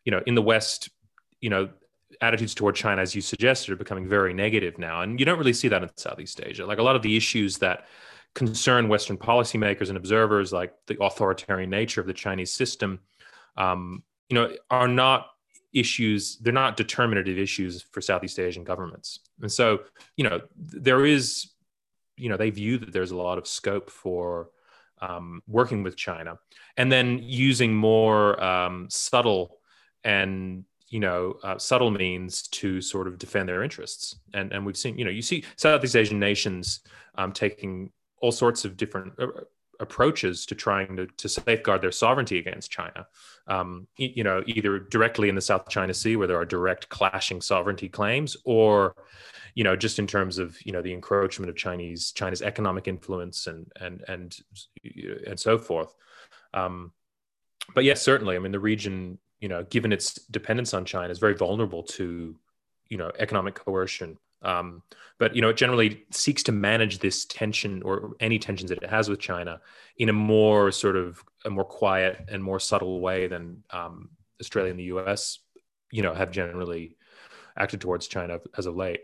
[0.05, 0.89] you know, in the West,
[1.41, 1.69] you know,
[2.21, 5.03] attitudes toward China, as you suggested, are becoming very negative now.
[5.03, 6.67] And you don't really see that in Southeast Asia.
[6.67, 7.87] Like a lot of the issues that
[8.35, 13.01] concern Western policymakers and observers, like the authoritarian nature of the Chinese system,
[13.57, 15.29] um, you know, are not
[15.73, 19.21] issues, they're not determinative issues for Southeast Asian governments.
[19.41, 19.83] And so,
[20.17, 21.52] you know, there is
[22.17, 24.51] you know they view that there's a lot of scope for
[25.01, 26.39] um, working with China,
[26.77, 29.59] and then using more um, subtle
[30.05, 34.17] and you know uh, subtle means to sort of defend their interests.
[34.35, 36.81] And and we've seen you know you see Southeast Asian nations
[37.17, 39.27] um, taking all sorts of different uh,
[39.83, 43.07] approaches to trying to, to safeguard their sovereignty against China.
[43.47, 47.41] Um, you know, either directly in the South China Sea, where there are direct clashing
[47.41, 48.95] sovereignty claims, or
[49.55, 53.47] you know, just in terms of you know the encroachment of Chinese China's economic influence
[53.47, 54.39] and and and
[55.27, 55.95] and so forth.
[56.55, 56.93] Um,
[57.75, 58.37] but yes, certainly.
[58.37, 62.37] I mean, the region, you know, given its dependence on China, is very vulnerable to
[62.89, 64.19] you know economic coercion.
[64.43, 64.83] Um,
[65.19, 68.91] but you know, it generally seeks to manage this tension or any tensions that it
[68.91, 69.61] has with China
[69.99, 74.71] in a more sort of a more quiet and more subtle way than um, Australia
[74.71, 75.39] and the U.S.
[75.91, 76.97] you know have generally
[77.57, 79.01] acted towards China as of late.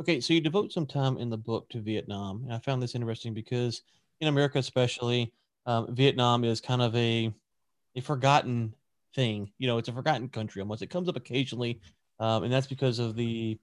[0.00, 2.94] Okay, so you devote some time in the book to Vietnam, and I found this
[2.94, 3.82] interesting because
[4.20, 5.32] in America, especially,
[5.66, 7.32] um, Vietnam is kind of a
[7.96, 8.74] a forgotten
[9.14, 9.50] thing.
[9.58, 10.82] You know, it's a forgotten country almost.
[10.82, 11.80] It comes up occasionally,
[12.20, 13.58] um, and that's because of the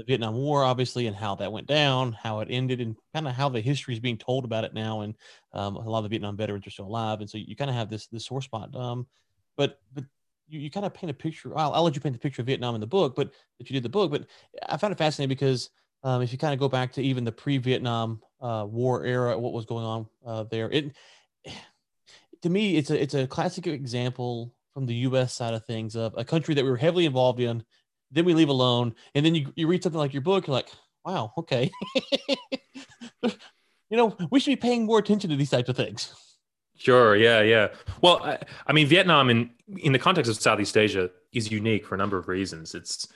[0.00, 3.34] the Vietnam War, obviously, and how that went down, how it ended, and kind of
[3.34, 5.00] how the history is being told about it now.
[5.02, 5.14] And
[5.52, 7.76] um, a lot of the Vietnam veterans are still alive, and so you kind of
[7.76, 8.74] have this this sore spot.
[8.74, 9.06] Um,
[9.56, 10.04] but but
[10.48, 11.56] you, you kind of paint a picture.
[11.56, 13.74] I'll, I'll let you paint the picture of Vietnam in the book, but that you
[13.74, 14.10] did the book.
[14.10, 14.26] But
[14.68, 15.70] I found it fascinating because
[16.02, 19.52] um, if you kind of go back to even the pre-Vietnam uh, War era, what
[19.52, 20.92] was going on uh, there, it
[22.42, 25.34] to me it's a it's a classic example from the U.S.
[25.34, 27.62] side of things of a country that we were heavily involved in,
[28.10, 30.68] then we leave alone, and then you you read something like your book, you're like,
[31.04, 31.70] wow, okay,
[33.22, 36.14] you know, we should be paying more attention to these types of things.
[36.76, 37.14] Sure.
[37.14, 37.42] Yeah.
[37.42, 37.68] Yeah.
[38.00, 41.94] Well, I, I, mean, Vietnam in in the context of Southeast Asia is unique for
[41.94, 42.74] a number of reasons.
[42.74, 43.06] It's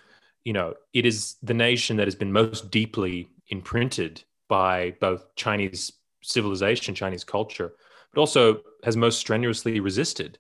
[0.44, 5.92] you know, it is the nation that has been most deeply imprinted by both Chinese
[6.22, 7.72] civilization, Chinese culture,
[8.12, 10.38] but also has most strenuously resisted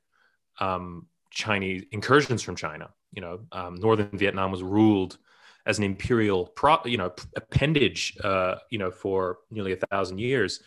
[0.60, 2.90] um, Chinese incursions from China.
[3.14, 5.18] You know, um, northern Vietnam was ruled
[5.66, 10.60] as an imperial, pro, you know, appendage, uh, you know, for nearly a thousand years,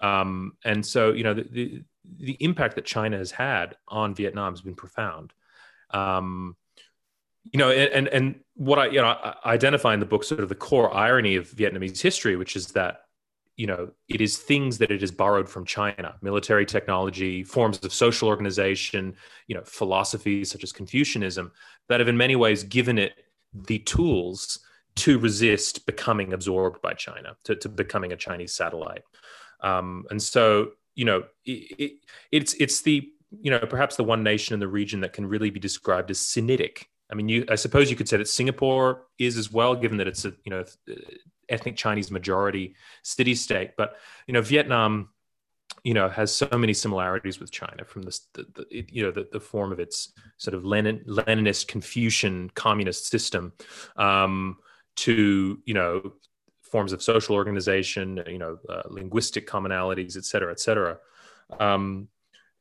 [0.00, 1.82] um, and so you know the, the,
[2.18, 5.32] the impact that China has had on Vietnam has been profound.
[5.90, 6.56] Um,
[7.44, 10.48] you know, and and what I you know I identify in the book sort of
[10.48, 13.03] the core irony of Vietnamese history, which is that
[13.56, 17.92] you know it is things that it has borrowed from China, military technology, forms of
[17.92, 19.14] social organization,
[19.46, 21.52] you know, philosophies such as Confucianism
[21.88, 23.12] that have in many ways given it
[23.52, 24.58] the tools
[24.96, 29.02] to resist becoming absorbed by China, to, to becoming a Chinese satellite.
[29.60, 31.92] Um, and so, you know, it, it,
[32.30, 35.50] it's it's the you know perhaps the one nation in the region that can really
[35.50, 36.84] be described as Sinitic.
[37.10, 40.08] I mean, you I suppose you could say that Singapore is as well, given that
[40.08, 40.64] it's a you know
[41.48, 43.72] ethnic Chinese majority city state.
[43.76, 45.10] But you know, Vietnam
[45.84, 49.28] you know has so many similarities with China from this the, the you know the,
[49.32, 53.52] the form of its sort of Lenin, Leninist Confucian communist system
[53.96, 54.56] um,
[54.96, 56.12] to you know
[56.62, 60.98] forms of social organization you know uh, linguistic commonalities et cetera et cetera
[61.60, 62.08] um,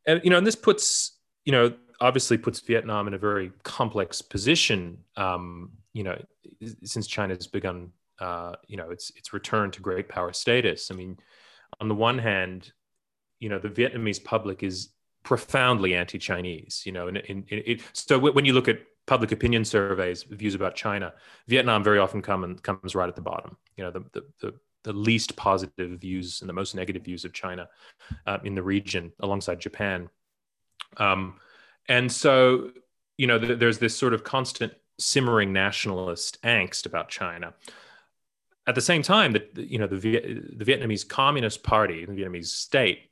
[0.06, 4.22] and you know and this puts you know obviously puts Vietnam in a very complex
[4.22, 6.22] position um, you know
[6.84, 10.96] since China has begun uh, you know its its return to great power status I
[10.96, 11.18] mean
[11.80, 12.72] on the one hand
[13.40, 16.84] you know the Vietnamese public is profoundly anti-Chinese.
[16.86, 21.14] You know, and, so when you look at public opinion surveys, views about China,
[21.48, 23.58] Vietnam very often come and comes right at the bottom.
[23.76, 27.34] You know, the the, the, the least positive views and the most negative views of
[27.34, 27.70] China
[28.28, 30.10] uh, in the region, alongside Japan.
[30.98, 31.36] Um,
[31.88, 32.72] and so,
[33.18, 37.54] you know, th- there's this sort of constant simmering nationalist angst about China.
[38.66, 43.10] At the same time, that you know the, the Vietnamese Communist Party, the Vietnamese state,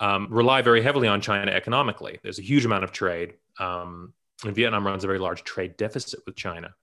[0.00, 2.18] um, rely very heavily on China economically.
[2.22, 3.34] There's a huge amount of trade.
[3.58, 4.12] Um,
[4.44, 6.74] and Vietnam runs a very large trade deficit with China.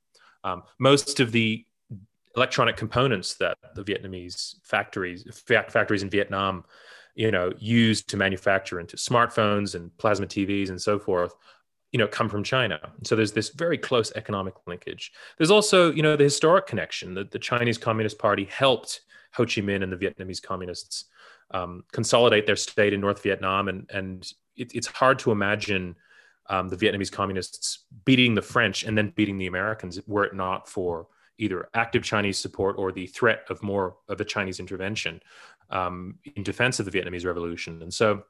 [0.43, 1.65] Um, most of the
[2.35, 6.63] electronic components that the Vietnamese factories factories in Vietnam,
[7.15, 11.33] you know, use to manufacture into smartphones and plasma TVs and so forth,
[11.91, 12.79] you know, come from China.
[13.03, 15.11] So there's this very close economic linkage.
[15.37, 19.01] There's also, you know, the historic connection that the Chinese Communist Party helped
[19.33, 21.05] Ho Chi Minh and the Vietnamese communists
[21.51, 25.95] um, consolidate their state in North Vietnam, and and it, it's hard to imagine
[26.49, 30.67] um, the Vietnamese communists beating the French and then beating the Americans were it not
[30.67, 35.21] for either active Chinese support or the threat of more of a Chinese intervention
[35.69, 37.81] um, in defense of the Vietnamese Revolution.
[37.81, 38.23] And so,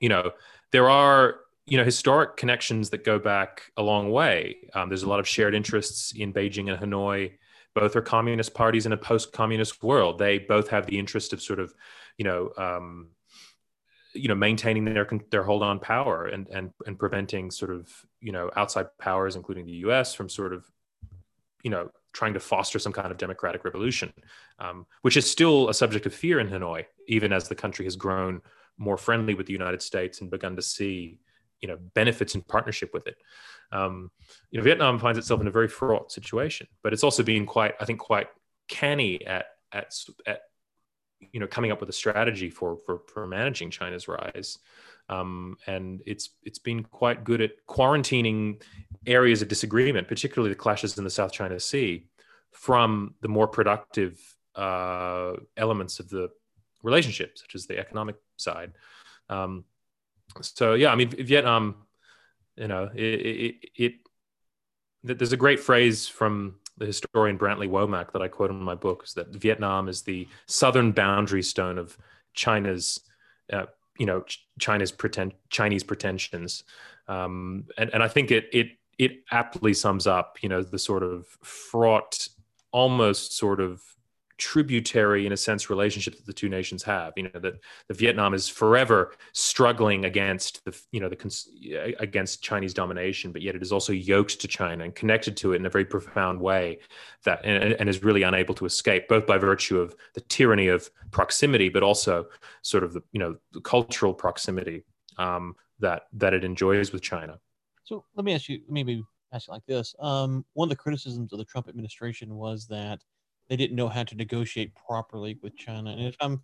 [0.00, 0.32] you know,
[0.70, 4.56] there are you know historic connections that go back a long way.
[4.74, 7.32] Um, there's a lot of shared interests in Beijing and Hanoi.
[7.74, 10.18] Both are communist parties in a post-communist world.
[10.18, 11.74] They both have the interest of sort of
[12.18, 13.08] you know um,
[14.14, 18.32] you know maintaining their their hold on power and and and preventing sort of you
[18.32, 20.64] know outside powers including the US from sort of
[21.62, 24.12] you know trying to foster some kind of democratic revolution
[24.58, 27.96] um, which is still a subject of fear in Hanoi even as the country has
[27.96, 28.40] grown
[28.78, 31.18] more friendly with the United States and begun to see
[31.60, 33.16] you know benefits in partnership with it
[33.72, 34.10] um,
[34.50, 37.74] you know Vietnam finds itself in a very fraught situation but it's also been quite
[37.80, 38.28] I think quite
[38.68, 39.94] canny at at
[40.26, 40.42] at
[41.32, 44.58] you know coming up with a strategy for for, for managing China's rise.
[45.08, 48.62] Um, and it's it's been quite good at quarantining
[49.06, 52.06] areas of disagreement, particularly the clashes in the South China Sea,
[52.50, 54.18] from the more productive
[54.56, 56.30] uh, elements of the
[56.82, 58.72] relationship, such as the economic side.
[59.28, 59.64] Um,
[60.42, 61.76] so yeah, I mean Vietnam,
[62.56, 63.94] you know, it, it, it,
[65.04, 68.74] it there's a great phrase from the historian Brantley Womack that I quote in my
[68.74, 71.96] book is that Vietnam is the southern boundary stone of
[72.34, 73.00] China's,
[73.52, 73.66] uh,
[73.98, 74.24] you know,
[74.58, 76.64] China's pretend Chinese pretensions,
[77.08, 78.68] um, and and I think it it
[78.98, 82.28] it aptly sums up, you know, the sort of fraught,
[82.72, 83.82] almost sort of
[84.38, 87.12] tributary in a sense relationship that the two nations have.
[87.16, 87.54] You know that
[87.88, 93.54] the vietnam is forever struggling against the you know the against chinese domination but yet
[93.54, 96.78] it is also yoked to china and connected to it in a very profound way
[97.24, 100.90] that and, and is really unable to escape both by virtue of the tyranny of
[101.10, 102.26] proximity but also
[102.62, 104.84] sort of the you know the cultural proximity
[105.18, 107.38] um, that that it enjoys with china.
[107.84, 109.94] So let me ask you maybe ask you like this.
[109.98, 113.00] Um, one of the criticisms of the trump administration was that
[113.48, 115.90] they didn't know how to negotiate properly with China.
[115.90, 116.42] And if I'm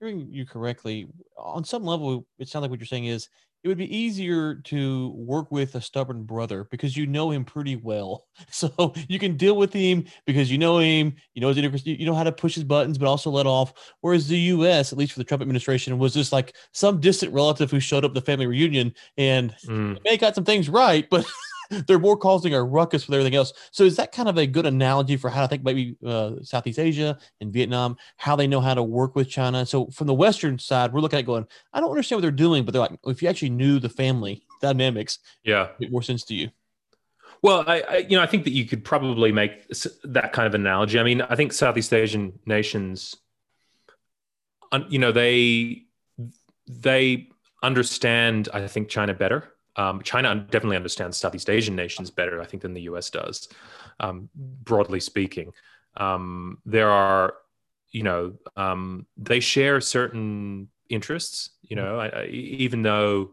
[0.00, 3.28] hearing you correctly, on some level, it sounds like what you're saying is
[3.64, 7.76] it would be easier to work with a stubborn brother because you know him pretty
[7.76, 8.24] well.
[8.50, 12.14] So you can deal with him because you know him, you know his you know
[12.14, 13.72] how to push his buttons, but also let off.
[14.00, 17.70] Whereas the U.S., at least for the Trump administration, was just like some distant relative
[17.70, 19.98] who showed up at the family reunion and mm.
[20.04, 21.26] may got some things right, but
[21.86, 23.52] they're more causing a ruckus with everything else.
[23.70, 26.78] So is that kind of a good analogy for how I think maybe uh, Southeast
[26.78, 29.66] Asia and Vietnam, how they know how to work with China?
[29.66, 32.64] So from the Western side, we're looking at going, I don't understand what they're doing,
[32.64, 36.34] but they're like, if you actually knew the family dynamics, yeah, it more sense to
[36.34, 36.50] you.
[37.42, 39.68] Well, I, I, you know I think that you could probably make
[40.04, 40.98] that kind of analogy.
[40.98, 43.14] I mean, I think Southeast Asian nations,
[44.88, 45.84] you know, they
[46.66, 47.28] they
[47.62, 52.62] understand I think China better Um, China definitely understands Southeast Asian nations better, I think,
[52.62, 53.10] than the U.S.
[53.10, 53.48] does,
[54.00, 55.52] um, broadly speaking.
[55.96, 57.34] Um, there are,
[57.90, 61.50] you know, um, they share certain interests.
[61.62, 63.32] You know, I, I, even though,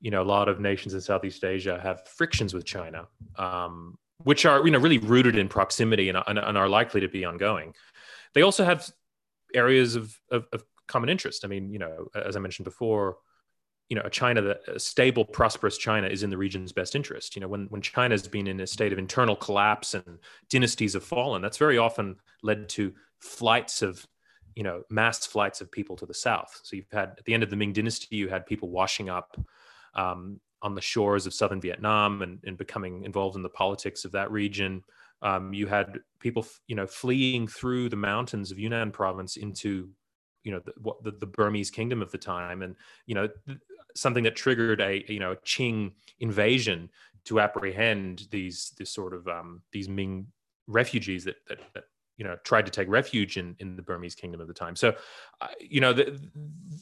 [0.00, 3.06] you know, a lot of nations in Southeast Asia have frictions with China,
[3.36, 7.08] um, which are, you know, really rooted in proximity and, and, and, are likely to
[7.08, 7.74] be ongoing.
[8.34, 8.88] They also have
[9.54, 11.44] areas of, of, of common interest.
[11.44, 13.16] I mean, you know, as I mentioned before,
[13.88, 17.36] you know, a China that a stable, prosperous China is in the region's best interest.
[17.36, 20.18] You know, when when China has been in a state of internal collapse and
[20.48, 24.06] dynasties have fallen, that's very often led to flights of,
[24.54, 26.60] you know, mass flights of people to the south.
[26.62, 29.36] So you've had at the end of the Ming Dynasty, you had people washing up
[29.94, 34.12] um, on the shores of southern Vietnam and, and becoming involved in the politics of
[34.12, 34.82] that region.
[35.20, 39.90] Um, you had people, you know, fleeing through the mountains of Yunnan province into
[40.44, 40.72] you know the,
[41.02, 42.74] the, the, Burmese kingdom of the time, and
[43.06, 43.28] you know
[43.94, 46.90] something that triggered a you know Qing invasion
[47.24, 50.26] to apprehend these this sort of um, these Ming
[50.66, 51.84] refugees that, that, that
[52.16, 54.76] you know tried to take refuge in in the Burmese kingdom of the time.
[54.76, 54.94] So,
[55.40, 56.20] uh, you know the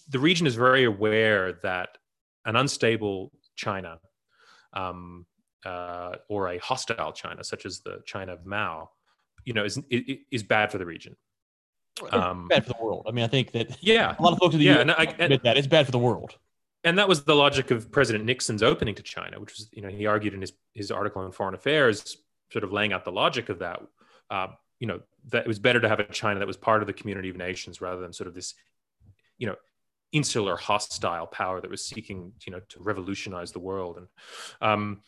[0.09, 1.99] the region is very aware that
[2.45, 3.99] an unstable China
[4.73, 5.27] um,
[5.65, 8.91] uh, or a hostile China, such as the China of Mao,
[9.45, 9.79] you know, is
[10.31, 11.17] is bad for the region.
[12.13, 13.05] Um, bad for the world.
[13.07, 15.03] I mean, I think that yeah, a lot of folks in the yeah, US I,
[15.19, 16.37] admit that it's bad for the world
[16.85, 19.89] and that was the logic of President Nixon's opening to China, which was, you know,
[19.89, 22.17] he argued in his, his article on foreign affairs,
[22.51, 23.83] sort of laying out the logic of that.
[24.31, 26.87] Uh, you know, that it was better to have a China that was part of
[26.87, 28.55] the community of nations rather than sort of this,
[29.37, 29.57] you know,
[30.13, 33.99] insular hostile power that was seeking, you know, to revolutionize the world.
[33.99, 34.07] And,
[34.61, 35.03] um,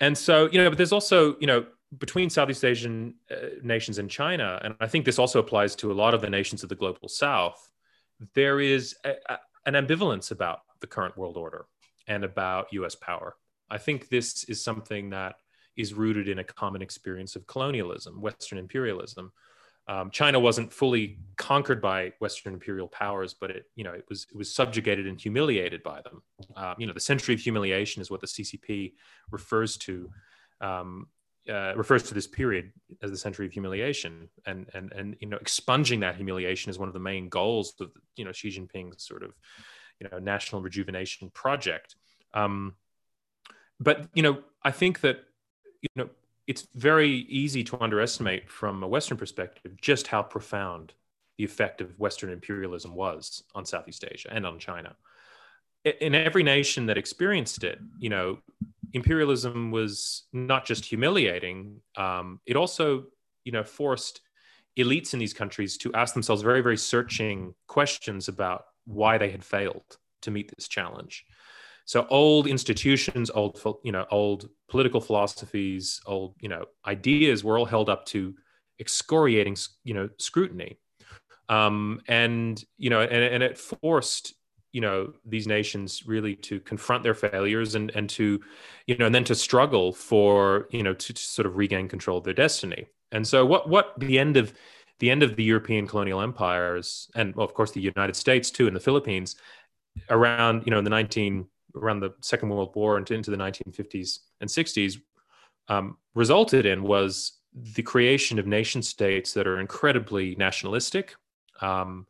[0.00, 1.64] and so, you know, but there's also, you know,
[1.98, 5.94] between Southeast Asian uh, nations and China, and I think this also applies to a
[5.94, 7.70] lot of the nations of the global South,
[8.34, 11.64] there is a, a, an ambivalence about the current world order
[12.06, 13.36] and about US power.
[13.70, 15.36] I think this is something that
[15.76, 19.32] is rooted in a common experience of colonialism, Western imperialism.
[19.88, 24.26] Um, China wasn't fully conquered by Western imperial powers, but it, you know, it was
[24.30, 26.22] it was subjugated and humiliated by them.
[26.54, 28.92] Um, you know, the century of humiliation is what the CCP
[29.30, 30.10] refers to.
[30.60, 31.08] Um,
[31.50, 32.70] uh, refers to this period
[33.02, 36.86] as the century of humiliation, and and and you know, expunging that humiliation is one
[36.86, 39.32] of the main goals of you know Xi Jinping's sort of
[40.02, 41.96] you know national rejuvenation project.
[42.34, 42.74] Um,
[43.78, 45.24] but you know, I think that
[45.80, 46.08] you know
[46.46, 50.92] it's very easy to underestimate from a Western perspective just how profound
[51.38, 54.96] the effect of Western imperialism was on Southeast Asia and on China.
[56.00, 58.38] In every nation that experienced it, you know,
[58.92, 63.04] imperialism was not just humiliating; um, it also,
[63.44, 64.20] you know, forced
[64.78, 69.44] elites in these countries to ask themselves very, very searching questions about why they had
[69.44, 71.24] failed to meet this challenge.
[71.84, 77.66] So old institutions, old you know, old political philosophies, old you know, ideas were all
[77.66, 78.34] held up to
[78.78, 80.78] excoriating you know scrutiny,
[81.48, 84.34] um, and you know, and, and it forced
[84.72, 88.40] you know these nations really to confront their failures and and to
[88.86, 92.18] you know and then to struggle for you know to, to sort of regain control
[92.18, 92.86] of their destiny.
[93.10, 94.54] And so what what the end of
[95.02, 98.68] the end of the European colonial empires, and well, of course the United States too,
[98.68, 99.34] and the Philippines,
[100.10, 101.44] around you know in the 19
[101.74, 104.98] around the Second World War and into the 1950s and 60s,
[105.66, 107.32] um, resulted in was
[107.74, 111.16] the creation of nation states that are incredibly nationalistic
[111.60, 112.06] um,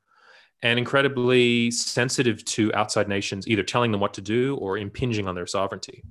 [0.63, 5.35] and incredibly sensitive to outside nations, either telling them what to do or impinging on
[5.35, 6.05] their sovereignty.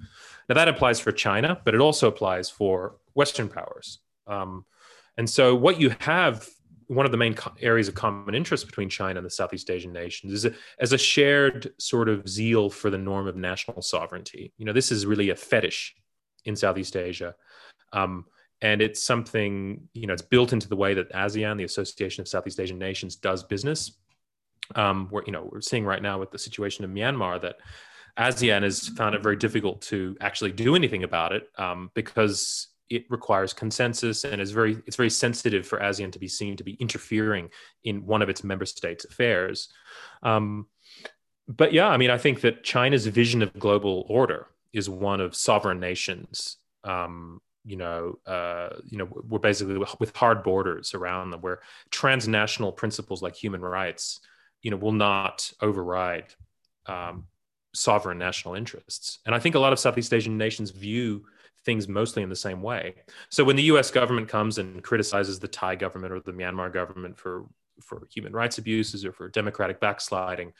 [0.49, 3.99] Now that applies for China, but it also applies for Western powers.
[4.25, 4.65] Um,
[5.15, 6.49] and so what you have
[6.91, 9.93] one of the main co- areas of common interest between China and the Southeast Asian
[9.93, 14.51] nations is a, as a shared sort of zeal for the norm of national sovereignty.
[14.57, 15.95] You know, this is really a fetish
[16.43, 17.33] in Southeast Asia.
[17.93, 18.25] Um,
[18.61, 22.27] and it's something, you know, it's built into the way that ASEAN, the Association of
[22.27, 23.93] Southeast Asian Nations, does business.
[24.75, 27.55] Um, where, you know, we're seeing right now with the situation in Myanmar that
[28.17, 33.05] ASEAN has found it very difficult to actually do anything about it um, because it
[33.09, 36.73] requires consensus and is very it's very sensitive for ASEAN to be seen to be
[36.73, 37.49] interfering
[37.83, 39.69] in one of its member states' affairs.
[40.21, 40.67] Um,
[41.47, 45.35] but yeah, I mean, I think that China's vision of global order is one of
[45.35, 46.57] sovereign nations.
[46.83, 51.61] Um, you know, uh, you know, we're basically with hard borders around them, where
[51.91, 54.19] transnational principles like human rights,
[54.61, 56.33] you know, will not override
[56.87, 57.27] um,
[57.73, 59.19] sovereign national interests.
[59.25, 61.25] And I think a lot of Southeast Asian nations view
[61.65, 62.95] things mostly in the same way.
[63.29, 67.17] So when the US government comes and criticizes the Thai government or the Myanmar government
[67.17, 67.45] for
[67.81, 70.53] for human rights abuses or for democratic backsliding,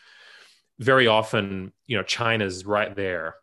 [0.80, 3.36] very often, you know, China's right there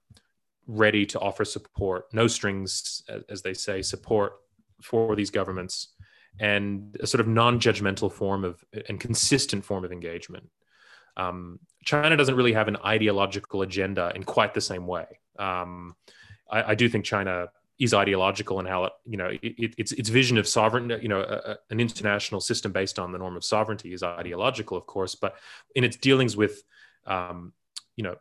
[0.67, 4.35] ready to offer support, no strings, as they say, support
[4.83, 5.95] for these governments,
[6.41, 10.49] and a sort of non-judgmental form of and consistent form of engagement.
[11.17, 15.07] Um, China doesn't really have an ideological agenda in quite the same way.
[15.39, 15.97] Um,
[16.51, 20.09] I, I, do think China is ideological in how it, you know, it, its its
[20.09, 23.45] vision of sovereign, you know, a, a, an international system based on the norm of
[23.45, 25.37] sovereignty is ideological, of course, but
[25.75, 26.63] in its dealings with,
[27.07, 27.53] um,
[27.97, 28.17] you know,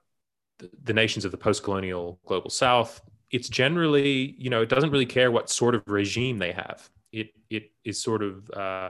[0.60, 3.02] the, the nations of the post-colonial global South,
[3.32, 6.88] it's generally, you know, it doesn't really care what sort of regime they have.
[7.12, 8.90] It it is sort of, uh,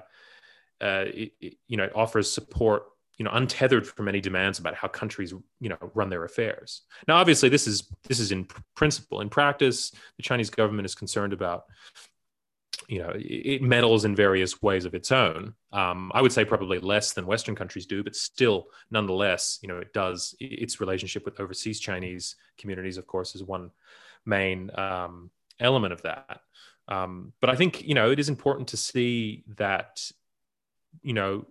[0.82, 2.84] uh, it, it, you know, it offers support
[3.18, 6.82] you know untethered from any demands about how countries you know run their affairs.
[7.07, 9.91] Now obviously this is this is in principle in practice.
[10.18, 11.65] The chinese government is concerned about
[12.88, 15.53] you know it meddles in various ways of its own.
[15.72, 19.78] Um, i would say probably less than western countries do but still nonetheless you know
[19.78, 23.72] it does its relationship with overseas chinese communities of course is one
[24.26, 26.41] main um, element of that.
[26.88, 30.09] Um, but i think you know it is important to see that
[31.01, 31.45] you know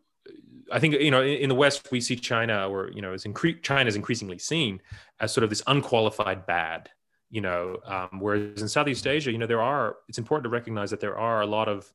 [0.72, 3.62] I think you know in the West we see China or you know is incre-
[3.62, 4.81] China is increasingly seen
[5.20, 6.91] as sort of this unqualified bad,
[7.31, 10.91] you know, um, whereas in Southeast Asia, you know, there are it's important to recognize
[10.91, 11.93] that there are a lot of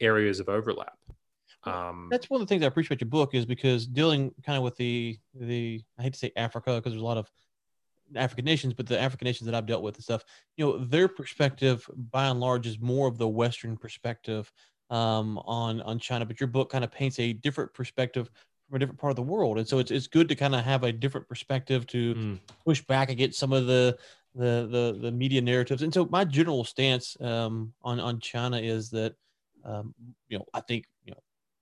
[0.00, 0.96] areas of overlap.
[1.64, 4.64] Um, That's one of the things I appreciate your book is because dealing kind of
[4.64, 7.30] with the the I hate to say Africa because there's a lot of
[8.14, 10.24] African nations, but the African nations that I've dealt with and stuff,
[10.56, 14.50] you know, their perspective by and large is more of the Western perspective
[14.90, 18.30] um, on on China, but your book kind of paints a different perspective
[18.68, 20.64] from a different part of the world, and so it's it's good to kind of
[20.64, 22.38] have a different perspective to mm.
[22.64, 23.96] push back against some of the
[24.34, 25.82] the the, the media narratives.
[25.82, 29.14] And so my general stance um, on on China is that
[29.64, 29.94] um,
[30.28, 30.86] you know I think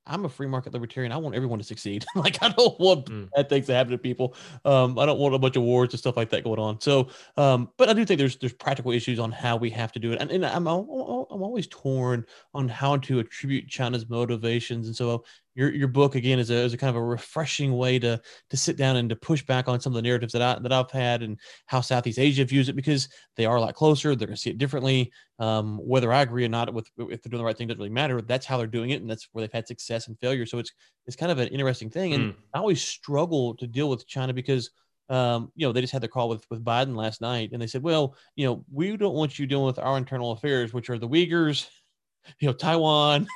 [0.07, 1.13] I'm a free market libertarian.
[1.13, 2.05] I want everyone to succeed.
[2.15, 3.29] like I don't want mm.
[3.35, 4.35] bad things to happen to people.
[4.65, 6.81] Um, I don't want a bunch of wars and stuff like that going on.
[6.81, 9.99] So, um, but I do think there's there's practical issues on how we have to
[9.99, 14.87] do it, and, and I'm I'm always torn on how to attribute China's motivations.
[14.87, 15.25] And so,
[15.57, 18.57] your your book again is a, is a kind of a refreshing way to to
[18.57, 20.91] sit down and to push back on some of the narratives that I that I've
[20.91, 24.15] had and how Southeast Asia views it because they are a lot closer.
[24.15, 25.11] They're going to see it differently.
[25.39, 27.91] Um, whether I agree or not with if they're doing the right thing doesn't really
[27.91, 28.21] matter.
[28.21, 30.47] That's how they're doing it, and that's where they've had success and failure.
[30.47, 30.73] So it's
[31.07, 32.13] it's kind of an interesting thing.
[32.13, 32.37] And mm.
[32.53, 34.71] I always struggle to deal with China because
[35.09, 37.67] um, you know, they just had their call with with Biden last night, and they
[37.67, 40.99] said, well, you know, we don't want you dealing with our internal affairs, which are
[40.99, 41.69] the Uyghurs,
[42.41, 43.27] you know, Taiwan.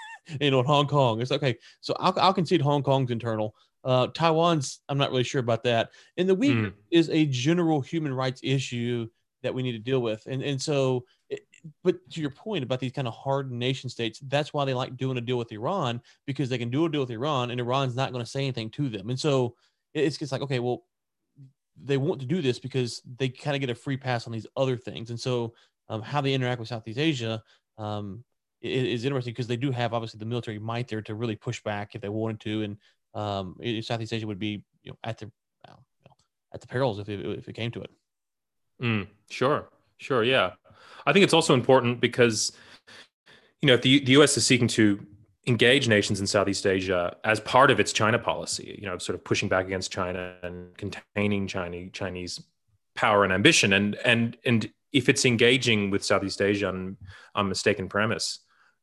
[0.40, 1.20] You know, in Hong Kong.
[1.20, 1.56] It's okay.
[1.80, 3.54] So I'll, I'll concede Hong Kong's internal.
[3.82, 5.90] Uh, Taiwan's, I'm not really sure about that.
[6.16, 6.72] And the week mm.
[6.90, 9.08] is a general human rights issue
[9.42, 10.26] that we need to deal with.
[10.26, 11.40] And and so, it,
[11.82, 14.96] but to your point about these kind of hard nation states, that's why they like
[14.96, 17.96] doing a deal with Iran because they can do a deal with Iran, and Iran's
[17.96, 19.10] not going to say anything to them.
[19.10, 19.54] And so
[19.94, 20.84] it's just like, okay, well,
[21.82, 24.46] they want to do this because they kind of get a free pass on these
[24.56, 25.10] other things.
[25.10, 25.54] And so,
[25.88, 27.42] um, how they interact with Southeast Asia
[27.78, 28.22] um,
[28.62, 31.94] is interesting because they do have obviously the military might there to really push back
[31.94, 32.76] if they wanted to, and
[33.14, 35.78] um, Southeast Asia would be you know at the you know,
[36.52, 37.90] at the perils if it, if it came to it.
[38.82, 40.52] Mm, sure, sure, yeah.
[41.06, 42.52] I think it's also important because
[43.62, 44.36] you know if the the U.S.
[44.36, 45.04] is seeking to
[45.46, 49.24] engage nations in Southeast Asia as part of its China policy, you know, sort of
[49.24, 52.42] pushing back against China and containing Chinese Chinese
[52.94, 56.96] power and ambition, and and and if it's engaging with Southeast Asia on,
[57.34, 58.40] on mistaken premise,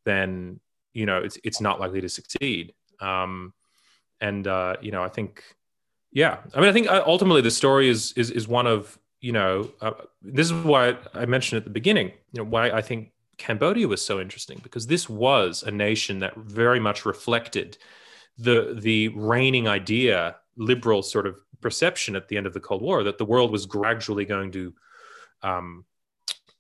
[0.08, 0.60] then
[0.94, 2.74] you know it's it's not likely to succeed.
[3.00, 3.54] Um,
[4.20, 5.44] and uh, you know, I think,
[6.12, 9.32] yeah, I mean, I think uh, ultimately the story is is is one of you
[9.32, 9.92] know, uh,
[10.22, 14.02] this is why I mentioned at the beginning, you know, why I think Cambodia was
[14.02, 17.78] so interesting because this was a nation that very much reflected
[18.38, 23.04] the the reigning idea, liberal sort of perception at the end of the Cold War
[23.04, 24.74] that the world was gradually going to,
[25.42, 25.86] um,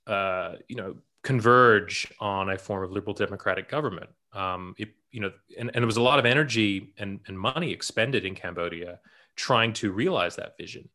[0.08, 0.96] uh, you know,
[1.28, 4.10] converge on a form of liberal democratic government.
[4.32, 7.74] Um, it, you know, and, and there was a lot of energy and, and money
[7.74, 9.02] expended in Cambodia
[9.36, 10.88] trying to realize that vision.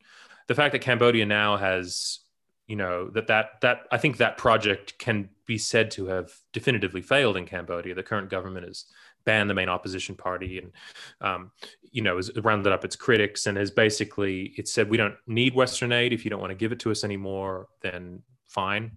[0.49, 2.21] The fact that Cambodia now has,
[2.67, 7.03] you know, that that that I think that project can be said to have definitively
[7.03, 7.95] failed in Cambodia.
[7.95, 8.87] The current government has
[9.27, 10.73] banned the main opposition party and,
[11.21, 11.51] um,
[11.91, 15.55] you know, has rounded up its critics and has basically it said we don't need
[15.55, 16.15] Western aid.
[16.15, 18.93] If you don't want to give it to us anymore, then fine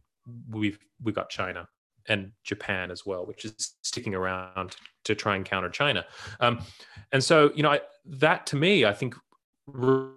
[0.49, 1.67] we've we got China
[2.07, 6.05] and Japan as well, which is sticking around to try and counter China.
[6.39, 6.61] Um,
[7.11, 9.15] and so, you know, I, that to me, I think
[9.67, 10.09] re-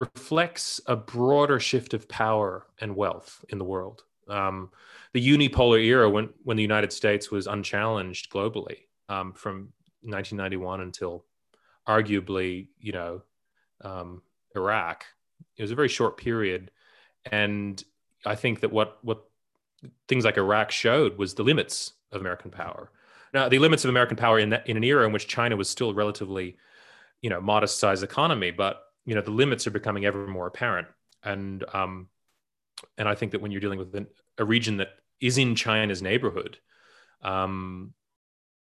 [0.00, 4.02] reflects a broader shift of power and wealth in the world.
[4.28, 4.70] Um,
[5.12, 11.24] the unipolar era, when when the United States was unchallenged globally, um, from 1991 until
[11.88, 13.22] arguably, you know,
[13.82, 14.22] um,
[14.54, 15.04] Iraq,
[15.56, 16.70] it was a very short period,
[17.30, 17.82] and
[18.24, 19.24] I think that what what
[20.08, 22.90] things like Iraq showed was the limits of American power.
[23.32, 25.68] Now, the limits of American power in that in an era in which China was
[25.68, 26.56] still relatively,
[27.20, 30.88] you know, modest sized economy, but you know the limits are becoming ever more apparent.
[31.22, 32.08] And um,
[32.98, 34.06] and I think that when you're dealing with an,
[34.38, 34.88] a region that
[35.20, 36.58] is in China's neighborhood,
[37.22, 37.92] um,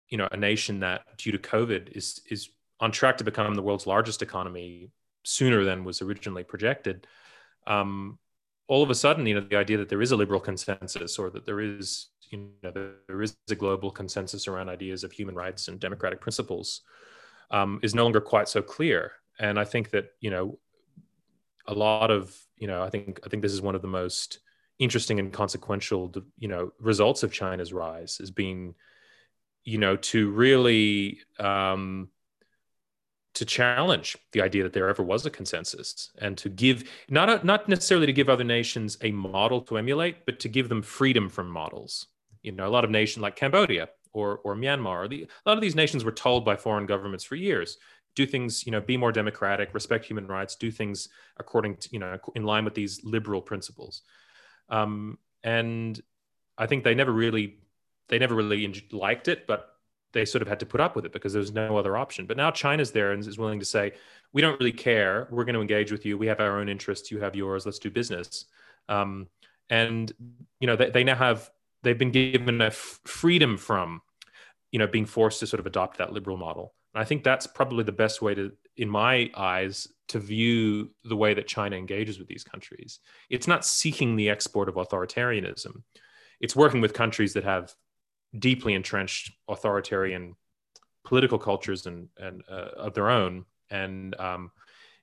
[0.08, 3.62] you know, a nation that due to COVID is is on track to become the
[3.62, 4.90] world's largest economy
[5.22, 7.06] sooner than was originally projected.
[7.66, 8.18] Um,
[8.70, 11.28] all of a sudden, you know, the idea that there is a liberal consensus or
[11.28, 15.66] that there is, you know, there is a global consensus around ideas of human rights
[15.66, 16.82] and democratic principles
[17.50, 19.10] um, is no longer quite so clear.
[19.40, 20.60] And I think that, you know,
[21.66, 24.38] a lot of, you know, I think I think this is one of the most
[24.78, 28.76] interesting and consequential, you know, results of China's rise is being,
[29.64, 32.08] you know, to really um,
[33.40, 37.46] to challenge the idea that there ever was a consensus and to give not a,
[37.46, 41.26] not necessarily to give other nations a model to emulate but to give them freedom
[41.26, 42.08] from models.
[42.42, 45.56] You know a lot of nations like cambodia or or myanmar or the, a lot
[45.56, 47.78] of these nations were told by foreign governments for years
[48.14, 51.98] do things you know be more democratic respect human rights do things according to you
[51.98, 54.02] know in line with these liberal principles.
[54.68, 55.98] Um, and
[56.58, 57.56] i think they never really
[58.08, 59.79] they never really liked it but
[60.12, 62.26] they sort of had to put up with it because there was no other option.
[62.26, 63.92] But now China's there and is willing to say,
[64.32, 65.28] we don't really care.
[65.30, 66.18] We're going to engage with you.
[66.18, 67.10] We have our own interests.
[67.10, 67.66] You have yours.
[67.66, 68.46] Let's do business.
[68.88, 69.28] Um,
[69.70, 70.12] and
[70.58, 71.48] you know they, they now have
[71.82, 74.02] they've been given a f- freedom from
[74.72, 76.74] you know being forced to sort of adopt that liberal model.
[76.92, 81.14] And I think that's probably the best way to, in my eyes, to view the
[81.16, 82.98] way that China engages with these countries.
[83.28, 85.82] It's not seeking the export of authoritarianism.
[86.40, 87.72] It's working with countries that have
[88.38, 90.36] deeply entrenched authoritarian
[91.04, 94.50] political cultures and and uh, of their own, and um,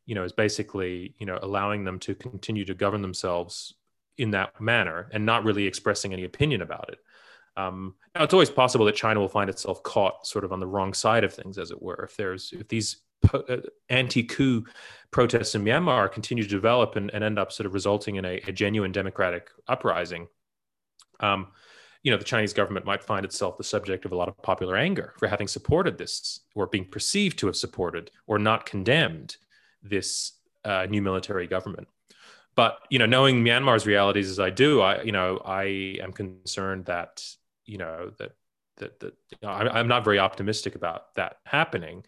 [0.05, 3.75] you know is basically you know allowing them to continue to govern themselves
[4.17, 6.99] in that manner and not really expressing any opinion about it.
[7.55, 10.67] Um, now it's always possible that China will find itself caught sort of on the
[10.67, 12.03] wrong side of things, as it were.
[12.03, 12.97] If there's if these
[13.33, 13.57] uh,
[13.89, 14.63] anti-coup
[15.09, 18.39] protests in Myanmar continue to develop and, and end up sort of resulting in a,
[18.47, 20.27] a genuine democratic uprising,
[21.19, 21.47] um,
[22.03, 24.75] you know the chinese government might find itself the subject of a lot of popular
[24.75, 29.37] anger for having supported this or being perceived to have supported or not condemned
[29.83, 30.33] this
[30.65, 31.87] uh, new military government.
[32.55, 35.63] But you know knowing myanmar's realities as i do i you know i
[36.01, 37.23] am concerned that
[37.65, 38.31] you know that
[38.77, 42.05] that, that you know, I'm not very optimistic about that happening.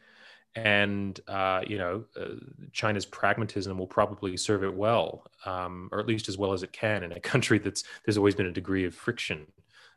[0.56, 2.36] And uh, you know uh,
[2.74, 6.74] China's pragmatism will probably serve it well, um, or at least as well as it
[6.74, 9.46] can in a country that's there's always been a degree of friction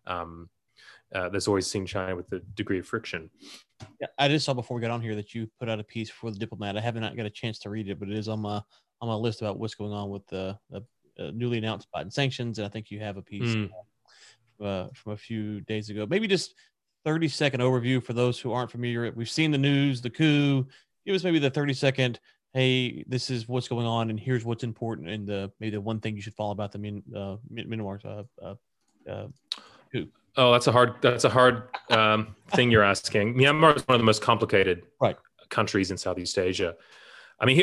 [0.07, 0.49] um,
[1.15, 3.31] uh, that's always seen China with a degree of friction.
[4.01, 6.11] Yeah, I just saw before we got on here that you put out a piece
[6.11, 6.77] for the Diplomat.
[6.77, 8.63] I haven't got a chance to read it, but it is on my
[9.01, 10.81] on my list about what's going on with the, the
[11.19, 12.59] uh, newly announced Biden sanctions.
[12.59, 13.69] And I think you have a piece mm.
[14.63, 16.07] uh, from a few days ago.
[16.09, 16.55] Maybe just
[17.05, 19.11] 30 second overview for those who aren't familiar.
[19.15, 20.67] We've seen the news, the coup.
[21.05, 22.21] Give us maybe the 30 second.
[22.55, 26.01] Hey, this is what's going on, and here's what's important, and the maybe the one
[26.01, 28.55] thing you should follow about the Min, uh, Myanmar uh, uh,
[29.11, 29.29] uh.
[30.37, 33.35] Oh, that's a hard that's a hard um, thing you're asking.
[33.35, 35.17] Myanmar is one of the most complicated right.
[35.51, 36.75] countries in Southeast Asia.
[37.39, 37.63] I mean,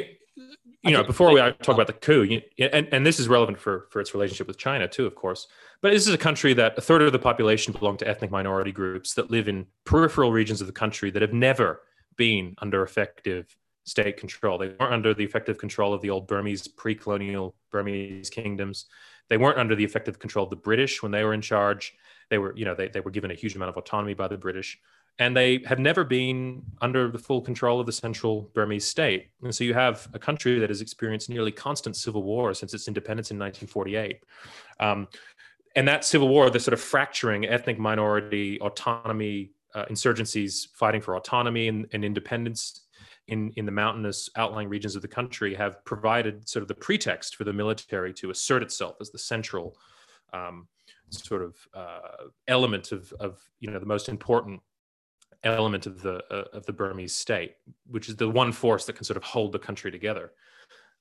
[0.84, 3.88] you know, before we talk about the coup, you, and, and this is relevant for,
[3.89, 5.47] for its relationship with China too, of course.
[5.82, 8.71] But this is a country that a third of the population belong to ethnic minority
[8.71, 11.82] groups that live in peripheral regions of the country that have never
[12.17, 13.55] been under effective
[13.86, 14.57] state control.
[14.57, 18.86] They weren't under the effective control of the old Burmese pre-colonial Burmese kingdoms.
[19.30, 21.93] They weren't under the effective control of the British when they were in charge.
[22.30, 24.38] They were, you know, they, they were given a huge amount of autonomy by the
[24.38, 24.80] British.
[25.17, 29.30] And they have never been under the full control of the central Burmese state.
[29.43, 32.88] And so you have a country that has experienced nearly constant civil war since its
[32.88, 34.23] independence in 1948.
[34.80, 35.07] Um,
[35.75, 41.15] and that civil war, the sort of fracturing ethnic minority autonomy uh, insurgencies fighting for
[41.15, 42.88] autonomy and, and independence
[43.27, 47.36] in, in the mountainous outlying regions of the country have provided sort of the pretext
[47.36, 49.77] for the military to assert itself as the central
[50.34, 50.67] um,
[51.10, 54.62] sort of uh, element of, of you know the most important
[55.43, 57.55] element of the uh, of the Burmese state,
[57.88, 60.32] which is the one force that can sort of hold the country together.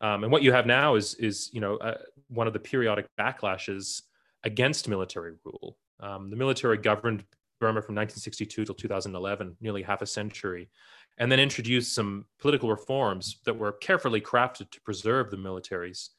[0.00, 1.98] Um, and what you have now is is you know uh,
[2.28, 4.02] one of the periodic backlashes
[4.44, 5.76] against military rule.
[6.00, 7.24] Um, the military governed
[7.61, 10.70] Burma from 1962 till 2011, nearly half a century,
[11.18, 16.11] and then introduced some political reforms that were carefully crafted to preserve the military's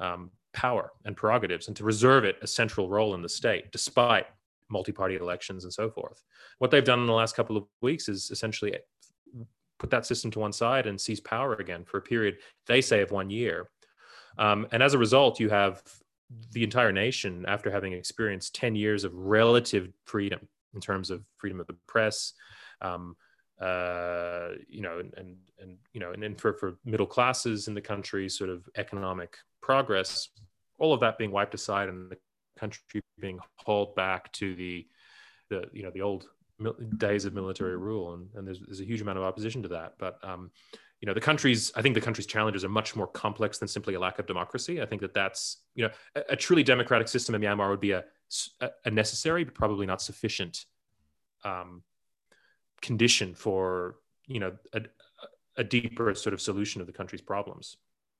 [0.00, 4.26] um, power and prerogatives and to reserve it a central role in the state, despite
[4.70, 6.22] multi-party elections and so forth.
[6.58, 8.74] What they've done in the last couple of weeks is essentially
[9.78, 13.02] put that system to one side and seize power again for a period they say
[13.02, 13.68] of one year.
[14.38, 15.82] Um, and as a result, you have
[16.52, 21.60] the entire nation after having experienced 10 years of relative freedom in terms of freedom
[21.60, 22.32] of the press
[22.80, 23.16] um,
[23.60, 27.74] uh, you know and, and and you know and then for, for middle classes in
[27.74, 30.28] the country sort of economic progress
[30.78, 32.18] all of that being wiped aside and the
[32.58, 34.86] country being hauled back to the
[35.50, 36.26] the you know the old
[36.96, 38.14] days of military rule.
[38.14, 39.94] And, and there's, there's a huge amount of opposition to that.
[39.98, 40.50] But um,
[41.00, 43.92] you know the country's i think the country's challenges are much more complex than simply
[43.92, 44.80] a lack of democracy.
[44.80, 47.90] I think that that's you know a, a truly democratic system in myanmar would be
[47.90, 48.04] a,
[48.86, 50.64] a necessary but probably not sufficient
[51.44, 51.82] um,
[52.82, 53.96] condition for
[54.26, 54.82] you know a,
[55.56, 57.76] a deeper sort of solution of the country's problems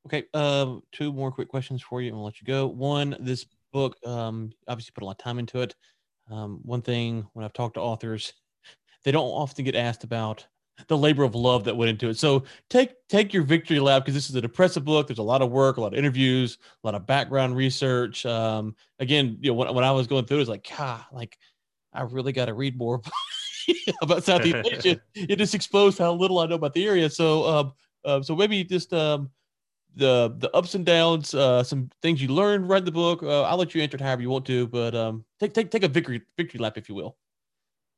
[0.07, 3.46] okay um, two more quick questions for you and we'll let you go one this
[3.72, 5.74] book um, obviously put a lot of time into it
[6.30, 8.32] um, one thing when i've talked to authors
[9.05, 10.46] they don't often get asked about
[10.88, 12.18] the labor of love that went into it.
[12.18, 15.07] So take take your victory lap because this is a depressive book.
[15.07, 18.26] There's a lot of work, a lot of interviews, a lot of background research.
[18.26, 21.38] Um, again, you know, when, when I was going through, it was like, ah, like
[21.92, 23.00] I really got to read more
[24.02, 25.00] about Southeast Asia.
[25.14, 27.10] It just exposed how little I know about the area.
[27.10, 27.72] So, um,
[28.04, 29.30] uh, so maybe just um,
[29.96, 33.22] the the ups and downs, uh, some things you learned, read the book.
[33.22, 35.84] Uh, I'll let you answer it however you want to, but um, take take take
[35.84, 37.16] a victory victory lap if you will.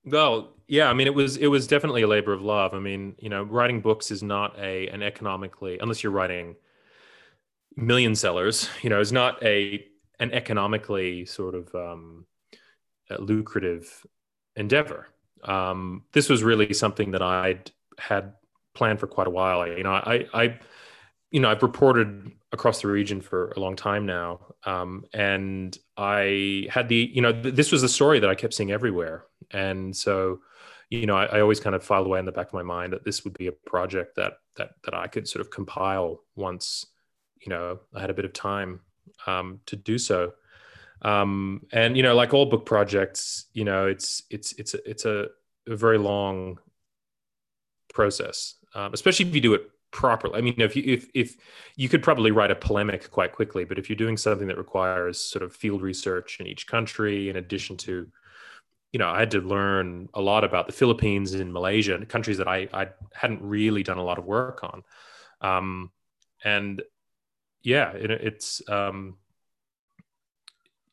[0.04, 2.74] Well, yeah, I mean, it was it was definitely a labor of love.
[2.74, 6.56] I mean, you know, writing books is not a an economically unless you're writing
[7.76, 9.84] million sellers, you know, is not a
[10.18, 12.24] an economically sort of um,
[13.18, 14.06] lucrative
[14.54, 15.08] endeavor.
[15.45, 18.34] Um, this was really something that I'd had
[18.74, 19.66] planned for quite a while.
[19.66, 20.59] You know, I I
[21.30, 26.66] you know I've reported across the region for a long time now, um, and I
[26.70, 29.24] had the you know th- this was a story that I kept seeing everywhere.
[29.53, 30.41] And so
[30.91, 32.93] you know I, I, always kind of filed away in the back of my mind
[32.93, 36.87] that this would be a project that that that i could sort of compile once
[37.41, 38.80] you know i had a bit of time
[39.26, 40.32] um, to do so
[41.03, 45.05] um, and you know like all book projects you know it's it's it's a, it's
[45.05, 45.26] a,
[45.66, 46.59] a very long
[47.92, 51.36] process um, especially if you do it properly i mean if you if if
[51.76, 55.18] you could probably write a polemic quite quickly but if you're doing something that requires
[55.20, 58.07] sort of field research in each country in addition to
[58.97, 62.38] you know, I had to learn a lot about the Philippines and Malaysia and countries
[62.38, 64.82] that I, I hadn't really done a lot of work on.
[65.42, 65.90] Um,
[66.42, 66.80] and
[67.62, 69.18] yeah, it, it's, um,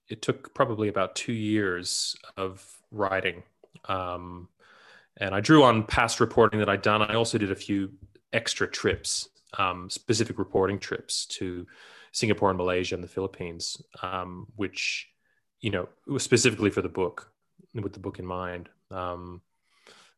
[0.09, 3.43] it took probably about two years of writing.
[3.85, 4.47] Um,
[5.17, 7.01] and I drew on past reporting that I'd done.
[7.01, 7.91] I also did a few
[8.31, 11.65] extra trips, um, specific reporting trips to
[12.11, 15.09] Singapore and Malaysia and the Philippines, um, which,
[15.61, 17.31] you know, was specifically for the book
[17.73, 18.69] with the book in mind.
[18.91, 19.41] Um,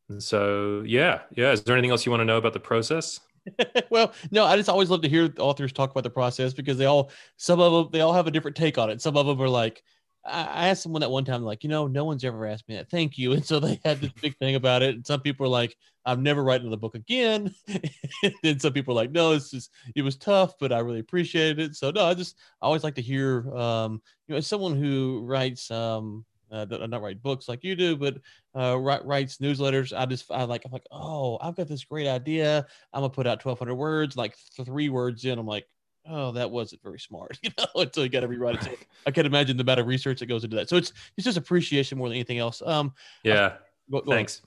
[0.10, 1.52] and so, yeah, yeah.
[1.52, 3.20] Is there anything else you want to know about the process?
[3.90, 6.86] well, no, I just always love to hear authors talk about the process because they
[6.86, 9.02] all, some of them, they all have a different take on it.
[9.02, 9.84] Some of them are like,
[10.28, 12.90] I asked someone that one time, like, you know, no one's ever asked me that.
[12.90, 13.32] Thank you.
[13.34, 14.96] And so they had this big thing about it.
[14.96, 17.54] And some people are like, I'm never writing the book again.
[18.44, 21.60] and some people are like, no, it's just, it was tough, but I really appreciated
[21.60, 21.76] it.
[21.76, 25.24] So no, I just, I always like to hear, um, you know, as someone who
[25.26, 28.18] writes, um, uh, that I don't write books like you do, but
[28.56, 29.98] uh, writes newsletters.
[29.98, 32.66] I just I like I'm like, oh, I've got this great idea.
[32.94, 34.16] I'm gonna put out 1,200 words.
[34.16, 35.68] Like three words in, I'm like,
[36.10, 37.82] oh, that wasn't very smart, you know.
[37.82, 38.80] Until you got to rewrite it.
[39.06, 40.70] I can't imagine the amount of research that goes into that.
[40.70, 42.62] So it's it's just appreciation more than anything else.
[42.66, 42.94] Um,
[43.24, 43.54] yeah.
[43.92, 44.42] Go, go Thanks.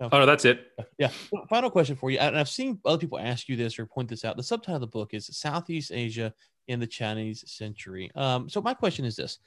[0.00, 0.68] Oh no, that's it.
[0.96, 1.10] Yeah.
[1.50, 2.18] Final question for you.
[2.18, 4.36] And I've seen other people ask you this or point this out.
[4.36, 6.32] The subtitle of the book is Southeast Asia
[6.68, 8.10] in the Chinese Century.
[8.14, 9.40] Um, so my question is this: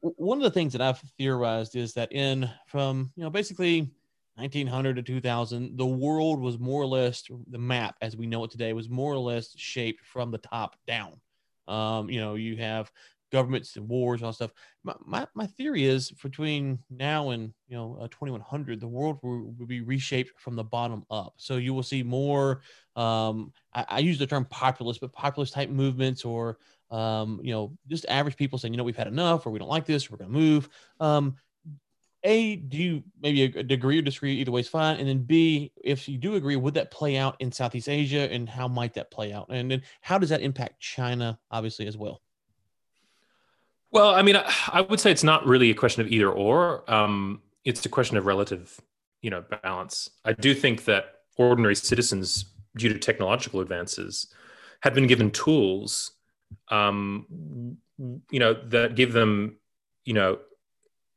[0.00, 3.90] one of the things that I've theorized is that in from you know basically
[4.36, 8.50] 1900 to 2000, the world was more or less the map as we know it
[8.50, 11.20] today was more or less shaped from the top down.
[11.66, 12.90] Um, you know, you have
[13.32, 14.52] governments and wars and all stuff.
[14.84, 19.54] My, my, my, theory is between now and you know uh, 2100, the world will,
[19.58, 21.34] will, be reshaped from the bottom up.
[21.36, 22.60] So you will see more.
[22.94, 26.58] Um, I, I use the term populist, but populist type movements or
[26.90, 29.68] um, you know, just average people saying, you know, we've had enough, or we don't
[29.68, 30.68] like this, we're going to move.
[31.00, 31.36] Um,
[32.22, 34.34] a, do you maybe a degree or disagree?
[34.40, 34.98] Either way is fine.
[34.98, 38.48] And then B, if you do agree, would that play out in Southeast Asia, and
[38.48, 39.46] how might that play out?
[39.48, 42.20] And then how does that impact China, obviously, as well?
[43.92, 46.90] Well, I mean, I would say it's not really a question of either or.
[46.92, 48.80] Um, it's a question of relative,
[49.22, 50.10] you know, balance.
[50.24, 54.26] I do think that ordinary citizens, due to technological advances,
[54.80, 56.12] have been given tools
[56.68, 57.76] um,
[58.30, 59.56] you know, that give them,
[60.04, 60.38] you know,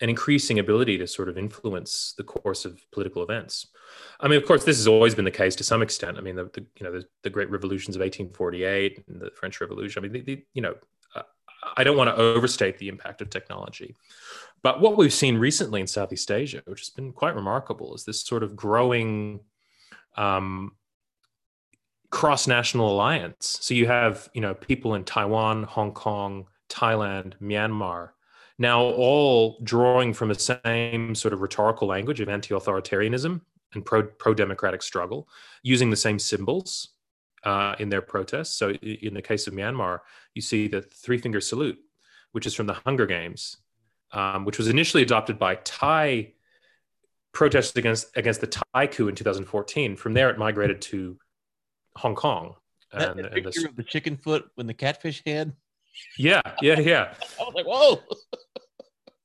[0.02, 3.68] an increasing ability to sort of influence the course of political events.
[4.20, 6.18] I mean, of course, this has always been the case to some extent.
[6.18, 9.60] I mean, the, the you know the, the, great revolutions of 1848 and the French
[9.60, 10.04] Revolution.
[10.04, 10.76] I mean, the, you know,
[11.16, 11.24] uh,
[11.76, 13.96] I don't want to overstate the impact of technology.
[14.62, 18.22] But what we've seen recently in Southeast Asia, which has been quite remarkable, is this
[18.22, 19.42] sort of growing
[20.16, 20.74] um,
[22.10, 23.60] cross-national alliance.
[23.62, 28.10] So you have, you know, people in Taiwan, Hong Kong, Thailand, Myanmar,
[28.58, 33.42] now all drawing from the same sort of rhetorical language of anti-authoritarianism
[33.74, 35.30] and pro pro-democratic struggle,
[35.64, 36.90] using the same symbols
[37.44, 38.56] uh, in their protests.
[38.56, 40.00] So in the case of Myanmar,
[40.34, 41.80] you see the three-finger salute,
[42.32, 43.58] which is from the Hunger Games,
[44.12, 46.34] um, which was initially adopted by Thai
[47.32, 49.96] protests against against the Thai coup in 2014.
[49.96, 51.18] From there, it migrated to
[52.00, 52.56] Hong Kong.
[52.92, 55.54] That, and, picture the, of the chicken foot when the catfish head.
[56.18, 57.14] Yeah, yeah, yeah.
[57.40, 58.02] I was like, whoa.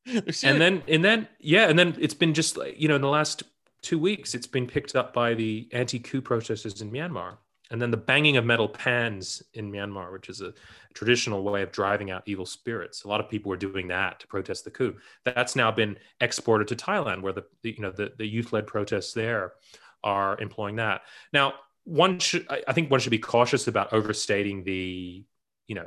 [0.48, 3.08] and then and then yeah, and then it's been just like you know in the
[3.08, 3.42] last
[3.80, 7.38] two weeks, it's been picked up by the anti-coup protesters in Myanmar
[7.70, 10.52] and then the banging of metal pans in Myanmar, which is a
[10.92, 13.04] traditional way of driving out evil spirits.
[13.04, 14.96] A lot of people were doing that to protest the coup.
[15.24, 19.12] That's now been exported to Thailand, where the, the you know the, the youth-led protests
[19.12, 19.54] there
[20.02, 21.02] are employing that.
[21.32, 21.54] Now,
[21.84, 25.24] one should I think one should be cautious about overstating the
[25.66, 25.86] you know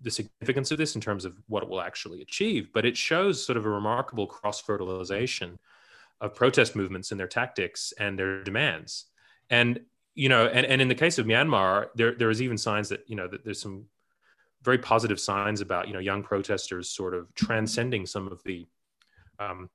[0.00, 3.44] the significance of this in terms of what it will actually achieve, but it shows
[3.44, 5.58] sort of a remarkable cross fertilization
[6.20, 9.06] of protest movements and their tactics and their demands.
[9.50, 9.80] And
[10.14, 13.04] you know, and, and in the case of Myanmar, there there is even signs that
[13.08, 13.86] you know that there's some
[14.62, 18.66] very positive signs about you know young protesters sort of transcending some of the
[19.38, 19.70] um,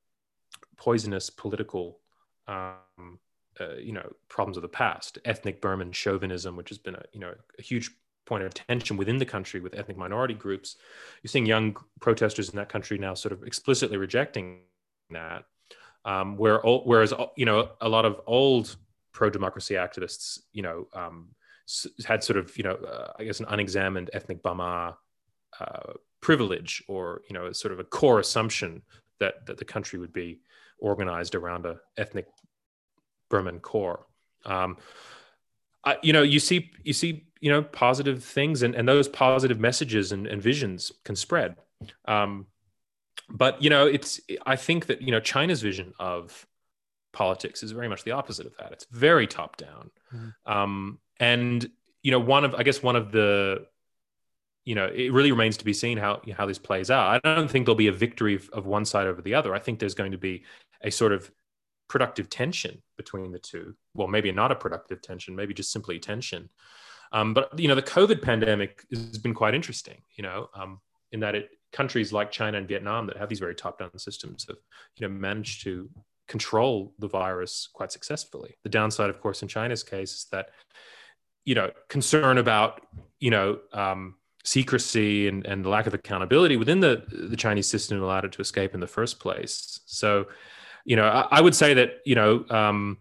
[0.77, 1.99] poisonous political
[2.47, 3.19] um,
[3.59, 7.19] uh, you know problems of the past, ethnic Burman chauvinism, which has been a you
[7.19, 7.91] know a huge
[8.25, 10.77] point of tension within the country with ethnic minority groups.
[11.21, 14.61] You're seeing young protesters in that country now sort of explicitly rejecting
[15.09, 15.43] that,
[16.05, 18.75] um, where whereas you know a lot of old
[19.13, 21.29] pro democracy activists, you know, um,
[22.05, 24.95] had sort of, you know, uh, I guess an unexamined ethnic Bamar
[25.59, 28.81] uh, privilege or, you know, sort of a core assumption
[29.19, 30.41] that, that the country would be
[30.79, 32.25] organized around a ethnic
[33.33, 33.99] Burman core.
[34.45, 34.77] Um,
[35.83, 37.11] I, you know, you see, you see,
[37.41, 41.55] you know, positive things and, and those positive messages and, and visions can spread.
[42.05, 42.47] Um,
[43.29, 46.47] but, you know, it's, I think that, you know, China's vision of
[47.11, 48.71] politics is very much the opposite of that.
[48.71, 49.89] It's very top down.
[50.13, 50.51] Mm-hmm.
[50.51, 51.69] Um, and
[52.01, 53.65] you know, one of I guess one of the
[54.65, 57.07] you know, it really remains to be seen how how this plays out.
[57.07, 59.53] I don't think there'll be a victory of one side over the other.
[59.53, 60.43] I think there's going to be
[60.81, 61.31] a sort of
[61.87, 63.75] productive tension between the two.
[63.93, 66.49] Well, maybe not a productive tension, maybe just simply tension.
[67.11, 70.01] Um, but you know, the COVID pandemic has been quite interesting.
[70.15, 70.79] You know, um,
[71.11, 74.57] in that it countries like China and Vietnam that have these very top-down systems have
[74.97, 75.89] you know managed to
[76.27, 78.55] control the virus quite successfully.
[78.63, 80.49] The downside, of course, in China's case is that,
[81.45, 82.81] you know, concern about,
[83.19, 88.01] you know, um, secrecy and, and the lack of accountability within the, the Chinese system
[88.01, 89.81] allowed it to escape in the first place.
[89.85, 90.27] So,
[90.85, 92.97] you know, I, I would say that, you know, um,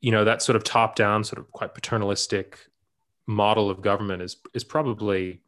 [0.00, 2.58] you know, that sort of top down, sort of quite paternalistic
[3.26, 5.40] model of government is, is probably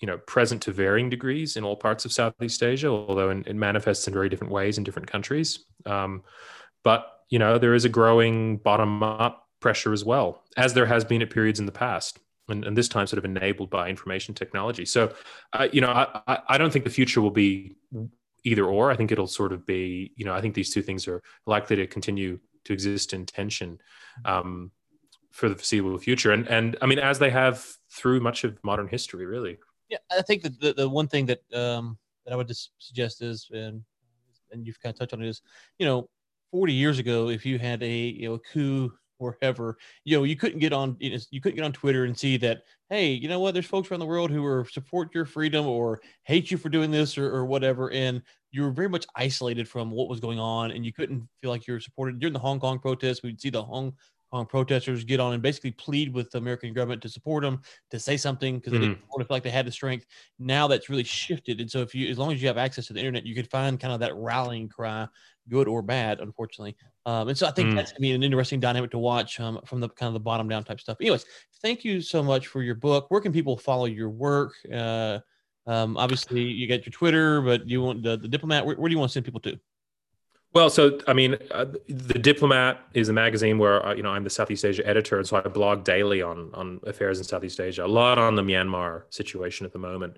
[0.00, 4.06] you know present to varying degrees in all parts of Southeast Asia, although it manifests
[4.06, 5.64] in very different ways in different countries.
[5.86, 6.22] Um,
[6.84, 11.04] but you know there is a growing bottom up pressure as well, as there has
[11.04, 12.18] been at periods in the past.
[12.50, 14.86] And, and this time, sort of enabled by information technology.
[14.86, 15.12] So,
[15.52, 17.76] uh, you know, I, I don't think the future will be
[18.44, 18.90] either or.
[18.90, 21.76] I think it'll sort of be, you know, I think these two things are likely
[21.76, 23.78] to continue to exist in tension
[24.24, 24.70] um,
[25.30, 26.32] for the foreseeable future.
[26.32, 29.58] And and I mean, as they have through much of modern history, really.
[29.88, 33.22] Yeah, I think that the, the one thing that um, that I would just suggest
[33.22, 33.82] is, and
[34.52, 35.42] and you've kind of touched on it, is
[35.78, 36.08] you know,
[36.50, 40.36] 40 years ago, if you had a you know a coup wherever, you know, you
[40.36, 43.28] couldn't get on you, know, you couldn't get on Twitter and see that, hey, you
[43.28, 46.56] know what, there's folks around the world who are support your freedom or hate you
[46.56, 50.20] for doing this or, or whatever, and you were very much isolated from what was
[50.20, 53.22] going on, and you couldn't feel like you were supported during the Hong Kong protests.
[53.22, 53.92] We'd see the Hong
[54.32, 57.60] um, protesters get on and basically plead with the American government to support them,
[57.90, 58.94] to say something because they mm-hmm.
[58.94, 60.06] didn't feel like they had the strength.
[60.38, 62.92] Now that's really shifted, and so if you, as long as you have access to
[62.92, 65.08] the internet, you could find kind of that rallying cry,
[65.48, 66.76] good or bad, unfortunately.
[67.06, 67.76] Um, and so I think mm.
[67.76, 70.48] that's gonna be an interesting dynamic to watch um, from the kind of the bottom
[70.48, 70.98] down type stuff.
[71.00, 71.24] Anyways,
[71.62, 73.06] thank you so much for your book.
[73.08, 74.52] Where can people follow your work?
[74.72, 75.20] Uh,
[75.66, 78.64] um, obviously, you got your Twitter, but you want the, the diplomat.
[78.64, 79.58] Where, where do you want to send people to?
[80.54, 84.24] Well, so I mean, uh, the Diplomat is a magazine where uh, you know I'm
[84.24, 87.84] the Southeast Asia editor, and so I blog daily on on affairs in Southeast Asia.
[87.84, 90.16] A lot on the Myanmar situation at the moment.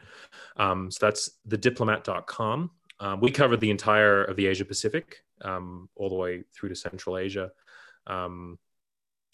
[0.57, 2.71] Um, so that's thediplomat.com.
[3.01, 6.77] Um, we cover the entire of the Asia Pacific, um, all the way through to
[6.77, 7.51] Central Asia,
[8.07, 8.57] um,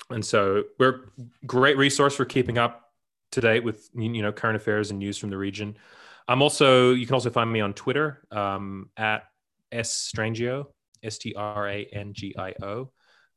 [0.08, 1.10] and so we're
[1.44, 2.92] great resource for keeping up
[3.32, 5.76] to date with you know current affairs and news from the region.
[6.26, 9.24] I'm also you can also find me on Twitter um, at
[9.70, 10.68] s strangio
[11.06, 12.90] s t r a n g i o.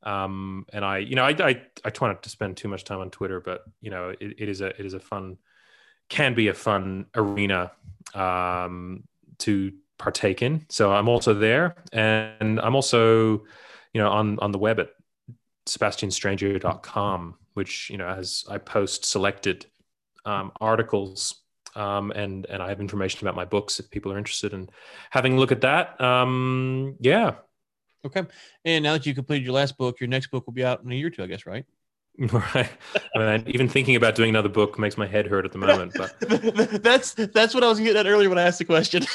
[0.04, 3.00] Um, and I, you know, I, I, I try not to spend too much time
[3.00, 5.38] on Twitter, but you know, it, it is a, it is a fun,
[6.08, 7.72] can be a fun arena
[8.14, 9.04] um,
[9.40, 10.66] to partake in.
[10.70, 13.44] So I'm also there, and I'm also,
[13.94, 14.90] you know, on on the web at
[15.68, 19.66] sebastianstrangio.com, which you know as I post selected
[20.26, 21.42] um, articles
[21.76, 24.70] um, and and I have information about my books if people are interested in
[25.10, 26.00] having a look at that.
[26.02, 27.36] Um, yeah.
[28.06, 28.24] Okay.
[28.66, 30.92] And now that you completed your last book, your next book will be out in
[30.92, 31.66] a year or two, I guess, right?
[32.20, 32.70] Right.
[33.16, 35.94] I mean, even thinking about doing another book makes my head hurt at the moment.
[35.96, 36.20] But
[36.84, 39.06] that's that's what I was getting at earlier when I asked the question.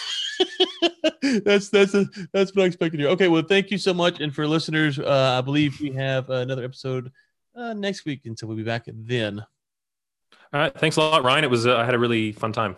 [1.44, 3.10] that's that's a, that's what I expected hear.
[3.10, 6.64] Okay, well, thank you so much, and for listeners, uh, I believe we have another
[6.64, 7.12] episode
[7.54, 9.44] uh, next week, and so we'll be back then.
[10.52, 10.74] All right.
[10.74, 11.44] Thanks a lot, Ryan.
[11.44, 12.76] It was uh, I had a really fun time.